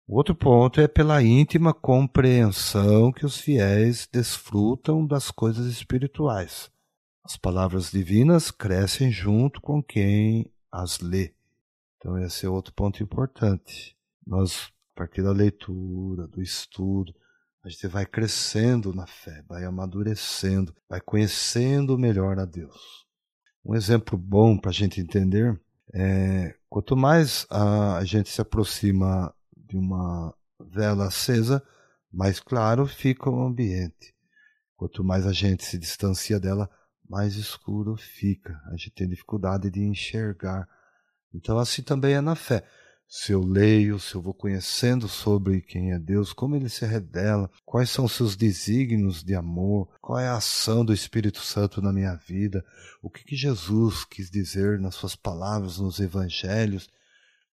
O 0.06 0.14
outro 0.14 0.34
ponto 0.34 0.78
é 0.78 0.86
pela 0.86 1.22
íntima 1.22 1.72
compreensão 1.72 3.10
que 3.10 3.24
os 3.24 3.38
fiéis 3.38 4.06
desfrutam 4.12 5.06
das 5.06 5.30
coisas 5.30 5.64
espirituais. 5.64 6.70
As 7.24 7.38
palavras 7.38 7.90
divinas 7.90 8.50
crescem 8.50 9.10
junto 9.10 9.62
com 9.62 9.82
quem 9.82 10.52
as 10.70 11.00
lê. 11.00 11.37
Então, 11.98 12.18
esse 12.18 12.46
é 12.46 12.48
outro 12.48 12.72
ponto 12.72 13.02
importante. 13.02 13.96
Nós, 14.26 14.70
a 14.94 14.98
partir 14.98 15.22
da 15.22 15.32
leitura, 15.32 16.26
do 16.26 16.40
estudo, 16.40 17.14
a 17.64 17.68
gente 17.68 17.86
vai 17.88 18.06
crescendo 18.06 18.94
na 18.94 19.06
fé, 19.06 19.44
vai 19.48 19.64
amadurecendo, 19.64 20.74
vai 20.88 21.00
conhecendo 21.00 21.98
melhor 21.98 22.38
a 22.38 22.44
Deus. 22.44 23.06
Um 23.64 23.74
exemplo 23.74 24.16
bom 24.16 24.56
para 24.56 24.70
a 24.70 24.74
gente 24.74 25.00
entender 25.00 25.60
é 25.92 26.54
quanto 26.68 26.96
mais 26.96 27.46
a, 27.50 28.02
gente 28.04 28.28
se 28.28 28.40
aproxima 28.40 29.34
de 29.56 29.76
uma 29.76 30.34
vela 30.58 31.06
acesa, 31.06 31.62
mais 32.12 32.40
claro 32.40 32.86
fica 32.86 33.28
o 33.28 33.42
ambiente. 33.42 34.14
Quanto 34.76 35.02
mais 35.02 35.26
a 35.26 35.32
gente 35.32 35.64
se 35.64 35.78
distancia 35.78 36.38
dela, 36.38 36.70
mais 37.08 37.36
escuro 37.36 37.96
fica. 37.96 38.60
A 38.66 38.70
gente 38.72 38.92
tem 38.92 39.08
dificuldade 39.08 39.70
de 39.70 39.82
enxergar. 39.82 40.68
Então, 41.34 41.58
assim 41.58 41.82
também 41.82 42.14
é 42.14 42.20
na 42.20 42.34
fé. 42.34 42.64
Se 43.10 43.32
eu 43.32 43.40
leio, 43.40 43.98
se 43.98 44.14
eu 44.14 44.20
vou 44.20 44.34
conhecendo 44.34 45.08
sobre 45.08 45.62
quem 45.62 45.92
é 45.92 45.98
Deus, 45.98 46.34
como 46.34 46.54
ele 46.54 46.68
se 46.68 46.84
revela, 46.84 47.50
quais 47.64 47.88
são 47.88 48.06
seus 48.06 48.36
desígnios 48.36 49.24
de 49.24 49.34
amor, 49.34 49.88
qual 49.98 50.18
é 50.18 50.28
a 50.28 50.36
ação 50.36 50.84
do 50.84 50.92
Espírito 50.92 51.40
Santo 51.40 51.80
na 51.80 51.90
minha 51.90 52.14
vida, 52.14 52.62
o 53.02 53.08
que, 53.08 53.24
que 53.24 53.34
Jesus 53.34 54.04
quis 54.04 54.30
dizer 54.30 54.78
nas 54.78 54.94
suas 54.94 55.16
palavras 55.16 55.78
nos 55.78 56.00
evangelhos, 56.00 56.90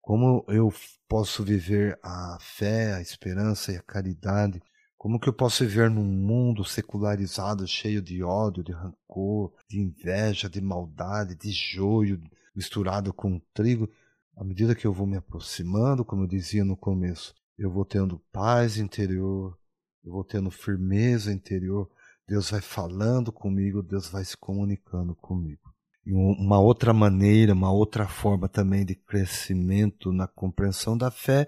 como 0.02 0.44
eu 0.50 0.74
posso 1.08 1.42
viver 1.42 1.98
a 2.04 2.38
fé, 2.42 2.94
a 2.94 3.02
esperança 3.02 3.72
e 3.72 3.78
a 3.78 3.82
caridade, 3.82 4.62
como 4.98 5.20
que 5.20 5.30
eu 5.30 5.34
posso 5.34 5.64
viver 5.64 5.90
num 5.90 6.04
mundo 6.04 6.66
secularizado, 6.66 7.66
cheio 7.66 8.02
de 8.02 8.22
ódio, 8.24 8.64
de 8.64 8.74
rancor, 8.74 9.54
de 9.70 9.80
inveja, 9.80 10.50
de 10.50 10.60
maldade, 10.60 11.36
de 11.36 11.52
joio 11.52 12.22
misturado 12.56 13.14
com 13.14 13.40
trigo 13.54 13.90
à 14.36 14.44
medida 14.44 14.76
que 14.76 14.86
eu 14.86 14.94
vou 14.94 15.08
me 15.08 15.18
aproximando, 15.18 16.04
como 16.04 16.24
eu 16.24 16.28
dizia 16.28 16.66
no 16.66 16.76
começo, 16.76 17.34
eu 17.58 17.72
vou 17.72 17.86
tendo 17.86 18.20
paz 18.32 18.78
interior, 18.78 19.58
eu 20.04 20.12
vou 20.12 20.24
tendo 20.24 20.52
firmeza 20.52 21.32
interior, 21.32 21.90
Deus 22.28 22.52
vai 22.52 22.62
falando 22.62 23.32
comigo, 23.32 23.82
Deus 23.82 24.10
vai 24.10 24.26
se 24.26 24.36
comunicando 24.36 25.16
comigo. 25.16 25.74
E 26.06 26.14
uma 26.14 26.60
outra 26.60 26.94
maneira, 26.94 27.54
uma 27.54 27.72
outra 27.72 28.08
forma 28.08 28.48
também 28.48 28.86
de 28.86 28.94
crescimento 28.94 30.12
na 30.12 30.28
compreensão 30.28 30.98
da 30.98 31.10
fé 31.10 31.48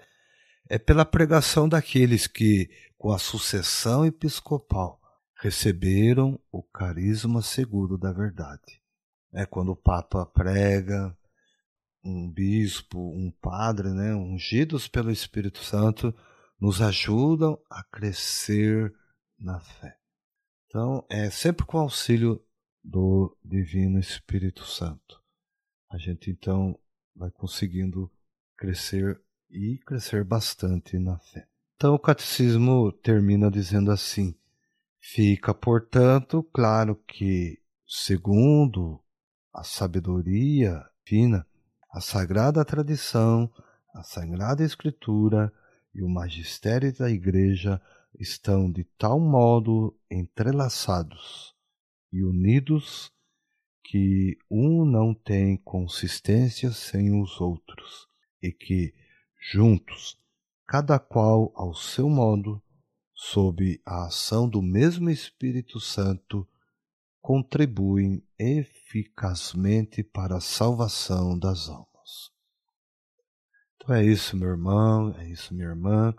é 0.68 0.78
pela 0.78 1.04
pregação 1.04 1.68
daqueles 1.68 2.26
que, 2.26 2.68
com 2.96 3.12
a 3.12 3.18
sucessão 3.18 4.04
episcopal, 4.04 5.00
receberam 5.40 6.40
o 6.50 6.62
carisma 6.62 7.40
seguro 7.40 7.96
da 7.96 8.12
verdade. 8.12 8.77
É 9.32 9.44
quando 9.44 9.72
o 9.72 9.76
Papa 9.76 10.24
prega, 10.26 11.16
um 12.04 12.30
bispo, 12.30 12.98
um 12.98 13.30
padre, 13.30 13.90
né, 13.90 14.14
ungidos 14.14 14.88
pelo 14.88 15.10
Espírito 15.10 15.58
Santo, 15.58 16.14
nos 16.60 16.80
ajudam 16.80 17.58
a 17.70 17.82
crescer 17.84 18.94
na 19.38 19.60
fé. 19.60 19.96
Então, 20.66 21.04
é 21.10 21.30
sempre 21.30 21.64
com 21.64 21.78
o 21.78 21.82
auxílio 21.82 22.42
do 22.82 23.36
Divino 23.44 23.98
Espírito 23.98 24.64
Santo. 24.64 25.22
A 25.90 25.98
gente 25.98 26.30
então 26.30 26.78
vai 27.14 27.30
conseguindo 27.30 28.10
crescer 28.56 29.20
e 29.50 29.78
crescer 29.86 30.24
bastante 30.24 30.98
na 30.98 31.18
fé. 31.18 31.48
Então, 31.76 31.94
o 31.94 31.98
catecismo 31.98 32.92
termina 32.92 33.50
dizendo 33.50 33.90
assim: 33.90 34.34
Fica, 34.98 35.54
portanto, 35.54 36.42
claro 36.52 36.96
que, 37.06 37.62
segundo 37.86 39.02
a 39.58 39.64
sabedoria 39.64 40.88
fina, 41.04 41.44
a 41.90 42.00
sagrada 42.00 42.64
tradição, 42.64 43.50
a 43.92 44.04
sagrada 44.04 44.62
escritura 44.62 45.52
e 45.92 46.00
o 46.00 46.08
magistério 46.08 46.96
da 46.96 47.10
Igreja 47.10 47.82
estão 48.20 48.70
de 48.70 48.84
tal 48.96 49.18
modo 49.18 49.98
entrelaçados 50.08 51.56
e 52.12 52.22
unidos 52.22 53.12
que 53.82 54.38
um 54.48 54.84
não 54.84 55.12
tem 55.12 55.56
consistência 55.56 56.70
sem 56.70 57.20
os 57.20 57.40
outros, 57.40 58.06
e 58.40 58.52
que, 58.52 58.94
juntos, 59.50 60.16
cada 60.68 61.00
qual 61.00 61.50
ao 61.56 61.74
seu 61.74 62.08
modo, 62.08 62.62
sob 63.12 63.80
a 63.84 64.06
ação 64.06 64.48
do 64.48 64.62
mesmo 64.62 65.10
Espírito 65.10 65.80
Santo, 65.80 66.46
contribuem 67.28 68.26
eficazmente 68.38 70.02
para 70.02 70.38
a 70.38 70.40
salvação 70.40 71.38
das 71.38 71.68
almas. 71.68 72.30
Então 73.76 73.94
é 73.94 74.02
isso, 74.02 74.34
meu 74.34 74.48
irmão, 74.48 75.14
é 75.18 75.28
isso, 75.28 75.52
minha 75.52 75.68
irmã. 75.68 76.14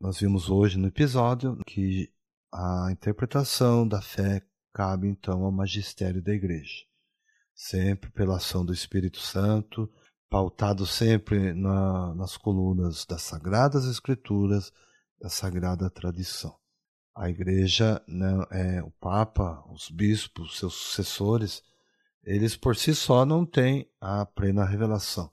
Nós 0.00 0.18
vimos 0.18 0.50
hoje 0.50 0.76
no 0.76 0.88
episódio 0.88 1.56
que 1.64 2.12
a 2.52 2.88
interpretação 2.90 3.86
da 3.86 4.02
fé 4.02 4.42
cabe 4.74 5.06
então 5.06 5.44
ao 5.44 5.52
magistério 5.52 6.20
da 6.20 6.34
igreja, 6.34 6.84
sempre 7.54 8.10
pela 8.10 8.38
ação 8.38 8.66
do 8.66 8.72
Espírito 8.72 9.20
Santo, 9.20 9.88
pautado 10.28 10.84
sempre 10.84 11.54
na, 11.54 12.16
nas 12.16 12.36
colunas 12.36 13.06
das 13.06 13.22
Sagradas 13.22 13.84
Escrituras 13.84 14.72
da 15.20 15.28
sagrada 15.28 15.88
tradição. 15.88 16.58
A 17.18 17.28
igreja, 17.28 18.00
né, 18.06 18.46
é, 18.52 18.82
o 18.82 18.92
Papa, 18.92 19.64
os 19.72 19.90
bispos, 19.90 20.56
seus 20.56 20.74
sucessores, 20.74 21.64
eles 22.22 22.56
por 22.56 22.76
si 22.76 22.94
só 22.94 23.26
não 23.26 23.44
têm 23.44 23.90
a 24.00 24.24
plena 24.24 24.64
revelação, 24.64 25.28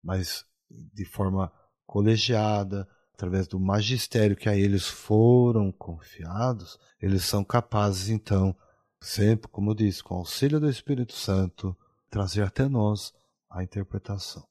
mas 0.00 0.44
de 0.70 1.04
forma 1.04 1.52
colegiada, 1.84 2.88
através 3.12 3.48
do 3.48 3.58
magistério 3.58 4.36
que 4.36 4.48
a 4.48 4.56
eles 4.56 4.86
foram 4.86 5.72
confiados, 5.72 6.78
eles 7.00 7.24
são 7.24 7.42
capazes 7.42 8.10
então, 8.10 8.56
sempre, 9.00 9.50
como 9.50 9.74
disse, 9.74 10.04
com 10.04 10.14
o 10.14 10.18
auxílio 10.18 10.60
do 10.60 10.70
Espírito 10.70 11.14
Santo, 11.14 11.76
trazer 12.08 12.42
até 12.42 12.68
nós 12.68 13.12
a 13.50 13.64
interpretação. 13.64 14.46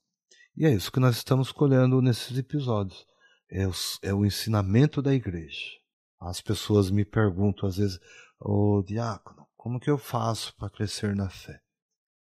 E 0.54 0.66
é 0.66 0.70
isso 0.70 0.92
que 0.92 1.00
nós 1.00 1.16
estamos 1.16 1.50
colhendo 1.50 2.02
nesses 2.02 2.36
episódios 2.36 3.06
é 3.50 3.66
o, 3.66 3.72
é 4.02 4.12
o 4.12 4.26
ensinamento 4.26 5.00
da 5.00 5.14
igreja. 5.14 5.78
As 6.20 6.40
pessoas 6.40 6.90
me 6.90 7.04
perguntam 7.04 7.68
às 7.68 7.76
vezes, 7.76 8.00
ô 8.40 8.78
oh, 8.78 8.82
diácono, 8.82 9.46
como 9.56 9.78
que 9.78 9.90
eu 9.90 9.98
faço 9.98 10.54
para 10.56 10.70
crescer 10.70 11.14
na 11.14 11.28
fé? 11.28 11.60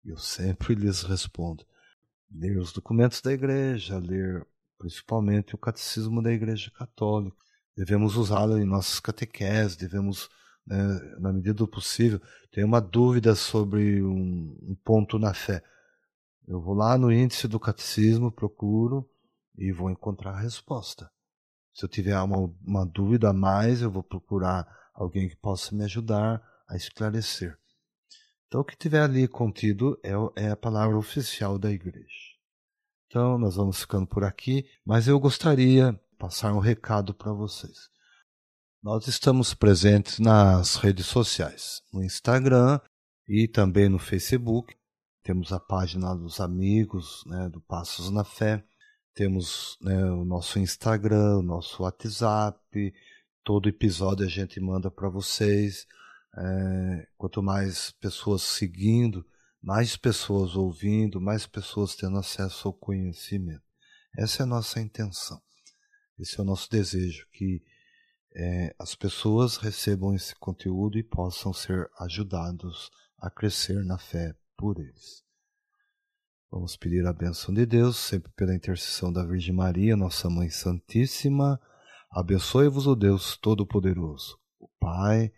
Eu 0.04 0.18
sempre 0.18 0.76
lhes 0.76 1.04
respondo, 1.04 1.66
ler 2.32 2.58
os 2.58 2.74
documentos 2.74 3.22
da 3.22 3.32
igreja, 3.32 4.00
ler 4.00 4.46
principalmente 4.78 5.56
o 5.56 5.58
catecismo 5.58 6.22
da 6.22 6.32
igreja 6.32 6.72
católica. 6.72 7.38
Devemos 7.76 8.18
usá-lo 8.18 8.58
em 8.58 8.66
nossas 8.66 9.00
catequeses, 9.00 9.78
devemos, 9.78 10.30
né, 10.66 10.78
na 11.20 11.32
medida 11.32 11.54
do 11.54 11.68
possível, 11.68 12.20
ter 12.52 12.64
uma 12.64 12.82
dúvida 12.82 13.36
sobre 13.36 14.04
um, 14.04 14.58
um 14.62 14.76
ponto 14.84 15.18
na 15.18 15.34
fé. 15.34 15.64
Eu 16.48 16.60
vou 16.60 16.74
lá 16.74 16.98
no 16.98 17.12
índice 17.12 17.48
do 17.48 17.60
catecismo, 17.60 18.32
procuro 18.32 19.10
e 19.58 19.72
vou 19.72 19.90
encontrar 19.90 20.32
a 20.32 20.40
resposta. 20.40 21.10
Se 21.74 21.86
eu 21.86 21.90
tiver 21.90 22.20
uma, 22.22 22.54
uma 22.66 22.86
dúvida 22.86 23.30
a 23.30 23.34
mais, 23.34 23.82
eu 23.82 23.92
vou 23.92 24.04
procurar 24.04 24.68
alguém 24.94 25.28
que 25.28 25.36
possa 25.36 25.76
me 25.76 25.84
ajudar 25.84 26.42
a 26.68 26.76
esclarecer. 26.76 27.58
Então, 28.48 28.62
o 28.62 28.64
que 28.64 28.78
tiver 28.78 29.02
ali 29.02 29.28
contido 29.28 30.00
é, 30.04 30.12
é 30.46 30.52
a 30.52 30.56
palavra 30.56 30.96
oficial 30.96 31.58
da 31.58 31.72
igreja. 31.72 32.34
Então, 33.08 33.38
nós 33.38 33.56
vamos 33.56 33.80
ficando 33.80 34.08
por 34.08 34.24
aqui, 34.24 34.66
mas 34.86 35.08
eu 35.08 35.20
gostaria 35.20 35.92
de 35.92 36.18
passar 36.18 36.54
um 36.54 36.60
recado 36.60 37.14
para 37.14 37.34
vocês. 37.34 37.90
Nós 38.82 39.08
estamos 39.08 39.54
presentes 39.54 40.20
nas 40.20 40.76
redes 40.76 41.06
sociais, 41.06 41.82
no 41.92 42.04
Instagram 42.04 42.80
e 43.28 43.48
também 43.48 43.88
no 43.88 43.98
Facebook. 43.98 44.76
Temos 45.24 45.54
a 45.54 45.60
página 45.60 46.14
dos 46.14 46.40
amigos 46.42 47.24
né, 47.26 47.50
do 47.50 47.62
Passos 47.62 48.10
na 48.10 48.24
Fé. 48.24 48.64
Temos 49.14 49.78
né, 49.80 50.04
o 50.06 50.26
nosso 50.26 50.58
Instagram, 50.58 51.38
o 51.38 51.44
nosso 51.44 51.84
WhatsApp. 51.84 52.94
Todo 53.44 53.70
episódio 53.70 54.26
a 54.26 54.30
gente 54.30 54.60
manda 54.60 54.90
para 54.90 55.08
vocês. 55.08 55.86
É, 56.36 57.08
quanto 57.16 57.44
mais 57.44 57.92
pessoas 57.92 58.42
seguindo, 58.42 59.24
mais 59.62 59.96
pessoas 59.96 60.56
ouvindo, 60.56 61.22
mais 61.22 61.46
pessoas 61.46 61.96
tendo 61.96 62.18
acesso 62.18 62.68
ao 62.68 62.74
conhecimento. 62.74 63.62
Essa 64.18 64.42
é 64.42 64.44
a 64.44 64.48
nossa 64.48 64.82
intenção. 64.82 65.40
Esse 66.20 66.40
é 66.40 66.42
o 66.42 66.46
nosso 66.46 66.70
desejo, 66.70 67.28
que 67.32 67.64
é, 68.36 68.76
as 68.80 68.96
pessoas 68.96 69.58
recebam 69.58 70.16
esse 70.16 70.36
conteúdo 70.36 70.98
e 70.98 71.04
possam 71.04 71.54
ser 71.54 71.90
ajudados 72.00 72.90
a 73.20 73.30
crescer 73.30 73.86
na 73.86 74.00
fé 74.00 74.36
por 74.58 74.80
eles. 74.80 75.23
Vamos 76.54 76.78
pedir 76.78 77.04
a 77.08 77.12
bênção 77.12 77.52
de 77.52 77.66
Deus, 77.66 77.98
sempre 77.98 78.32
pela 78.34 78.54
intercessão 78.54 79.12
da 79.12 79.26
Virgem 79.26 79.56
Maria, 79.56 79.98
nossa 79.98 80.30
Mãe 80.30 80.52
Santíssima. 80.52 81.60
Abençoe-vos 82.12 82.86
o 82.86 82.96
Deus 82.96 83.36
Todo-Poderoso, 83.38 84.40
o 84.60 84.70
Pai, 84.80 85.34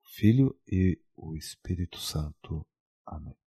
o 0.00 0.08
Filho 0.14 0.56
e 0.68 1.00
o 1.16 1.34
Espírito 1.34 1.98
Santo. 1.98 2.64
Amém. 3.04 3.41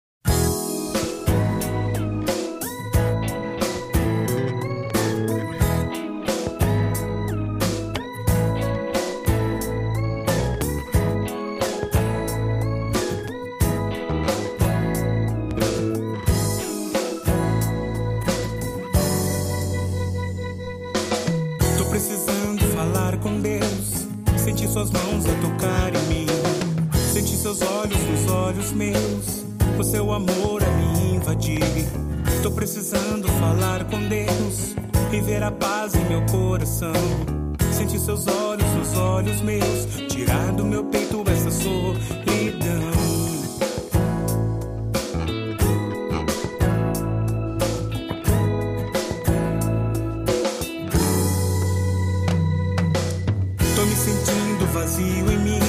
Vazio 54.76 55.32
em 55.32 55.38
mim. 55.40 55.60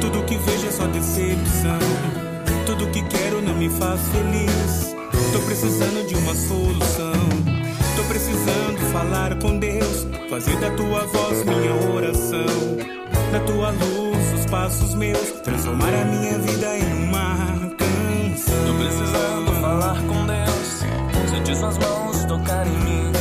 Tudo 0.00 0.22
que 0.24 0.36
vejo 0.36 0.68
é 0.68 0.70
só 0.70 0.86
decepção. 0.86 1.78
Tudo 2.66 2.86
que 2.88 3.02
quero 3.02 3.40
não 3.40 3.54
me 3.54 3.70
faz 3.70 4.00
feliz. 4.08 4.94
Tô 5.32 5.40
precisando 5.40 6.06
de 6.06 6.14
uma 6.14 6.34
solução. 6.34 7.28
Tô 7.96 8.02
precisando 8.04 8.78
falar 8.92 9.38
com 9.38 9.58
Deus. 9.58 10.06
Fazer 10.28 10.56
da 10.58 10.70
tua 10.72 11.06
voz 11.06 11.44
minha 11.44 11.74
oração. 11.94 12.76
Da 13.32 13.40
tua 13.40 13.70
luz 13.70 14.32
os 14.38 14.46
passos 14.46 14.94
meus. 14.94 15.30
Transformar 15.42 15.94
a 15.94 16.04
minha 16.04 16.38
vida 16.38 16.76
em 16.76 17.04
uma 17.04 17.74
canção. 17.76 18.66
Tô 18.66 18.74
precisando 18.74 19.60
falar 19.60 19.96
com 20.02 20.26
Deus. 20.26 21.30
Sentir 21.30 21.56
suas 21.56 21.78
mãos 21.78 22.24
tocar 22.26 22.66
em 22.66 22.78
mim. 22.84 23.12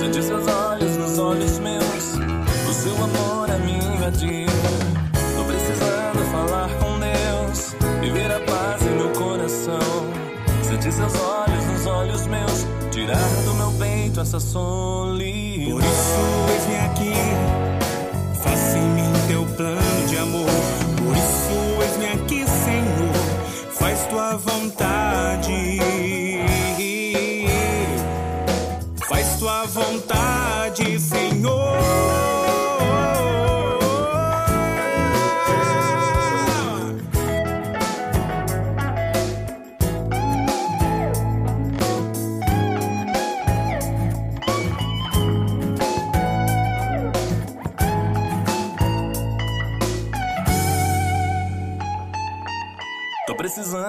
Sentir 0.00 0.22
seus 0.22 0.46
olhos 0.46 0.96
nos 0.96 1.18
olhos 1.18 1.58
meus. 1.58 2.18
O 2.68 2.72
seu 2.72 2.94
amor 2.94 3.47
a 4.08 4.10
mim 4.10 4.46
invadir. 4.46 4.46
Tô 5.36 5.44
precisando 5.44 6.32
falar 6.32 6.68
com 6.78 6.98
Deus, 6.98 7.76
viver 8.00 8.30
a 8.30 8.40
paz 8.40 8.82
em 8.82 8.96
meu 8.96 9.10
coração. 9.10 9.78
Sentir 10.62 10.92
seus 10.92 11.14
olhos 11.14 11.64
nos 11.66 11.86
olhos 11.86 12.26
meus, 12.26 12.66
tirar 12.90 13.28
do 13.44 13.54
meu 13.54 13.72
peito 13.72 14.20
essa 14.20 14.40
solidão. 14.40 15.72
Por 15.72 15.82
isso, 15.82 16.52
eis-me 16.52 16.76
aqui, 16.86 17.12
faça 18.42 18.78
em 18.78 18.88
mim 18.90 19.12
teu 19.28 19.44
plano 19.56 20.06
de 20.08 20.16
amor. 20.18 20.97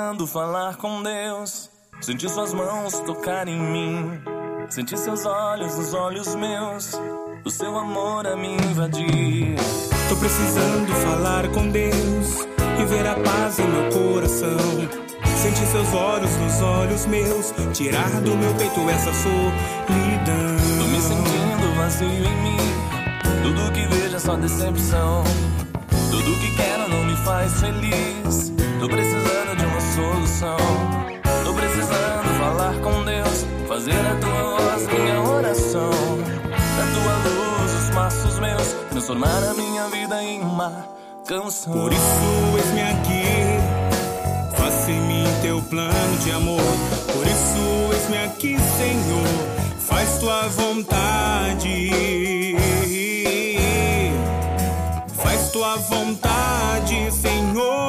Precisando 0.10 0.26
falar 0.26 0.76
com 0.78 1.04
Deus. 1.04 1.70
Sentir 2.02 2.30
suas 2.30 2.52
mãos 2.52 3.00
tocar 3.02 3.48
em 3.48 3.60
mim. 3.60 4.20
Sentir 4.68 4.98
seus 4.98 5.24
olhos 5.26 5.78
nos 5.78 5.94
olhos 5.94 6.36
meus. 6.36 6.94
O 7.46 7.50
seu 7.52 7.78
amor 7.78 8.26
a 8.26 8.36
me 8.36 8.56
invadir. 8.56 9.56
Tô 10.08 10.16
precisando 10.16 10.92
falar 11.04 11.48
com 11.50 11.70
Deus 11.70 12.48
e 12.80 12.86
ver 12.86 13.06
a 13.06 13.16
paz 13.16 13.60
em 13.60 13.68
meu 13.68 13.90
coração. 13.92 14.58
Sentir 15.38 15.68
seus 15.68 15.94
olhos 15.94 16.36
nos 16.38 16.62
olhos 16.62 17.06
meus, 17.06 17.54
tirar 17.74 18.10
do 18.22 18.36
meu 18.36 18.54
peito 18.56 18.90
essa 18.90 19.14
solidão. 19.14 20.58
Tô 20.80 20.86
me 20.86 21.02
sentindo 21.02 21.76
vazio 21.78 22.08
em 22.08 22.42
mim, 22.42 22.58
tudo 23.44 23.72
que 23.72 23.86
vejo 23.86 24.16
é 24.16 24.20
só 24.20 24.36
decepção. 24.36 25.24
Tudo 26.10 26.40
que 26.40 26.56
quero 26.56 26.90
não 26.90 27.06
me 27.06 27.16
faz 27.18 27.62
feliz. 27.62 28.52
Tô 28.80 28.88
precisando 28.88 29.58
de 29.58 29.66
uma 29.66 29.69
solução. 30.00 30.58
Tô 31.44 31.54
precisando 31.54 32.40
falar 32.40 32.74
com 32.82 33.04
Deus, 33.04 33.46
fazer 33.68 34.00
a 34.00 34.16
tua 34.16 34.60
voz 34.60 34.88
minha 34.88 35.22
oração. 35.22 35.92
Da 36.78 36.86
tua 36.94 37.16
luz, 37.30 37.74
os 37.84 37.90
passos 37.94 38.40
meus, 38.40 38.68
transformar 38.90 39.44
a 39.50 39.54
minha 39.54 39.88
vida 39.90 40.24
em 40.24 40.42
uma 40.42 40.86
canção. 41.28 41.74
Por 41.74 41.92
isso, 41.92 42.58
eis-me 42.58 42.82
aqui, 42.82 44.56
faça 44.56 44.92
em 44.92 45.02
mim 45.02 45.26
teu 45.42 45.62
plano 45.64 46.18
de 46.24 46.32
amor. 46.32 46.62
Por 47.14 47.28
isso, 47.28 47.94
eis-me 47.94 48.18
aqui, 48.24 48.58
Senhor, 48.78 49.28
faz 49.80 50.18
tua 50.20 50.48
vontade. 50.48 51.92
Faz 55.22 55.52
tua 55.52 55.76
vontade, 55.76 57.12
Senhor. 57.12 57.89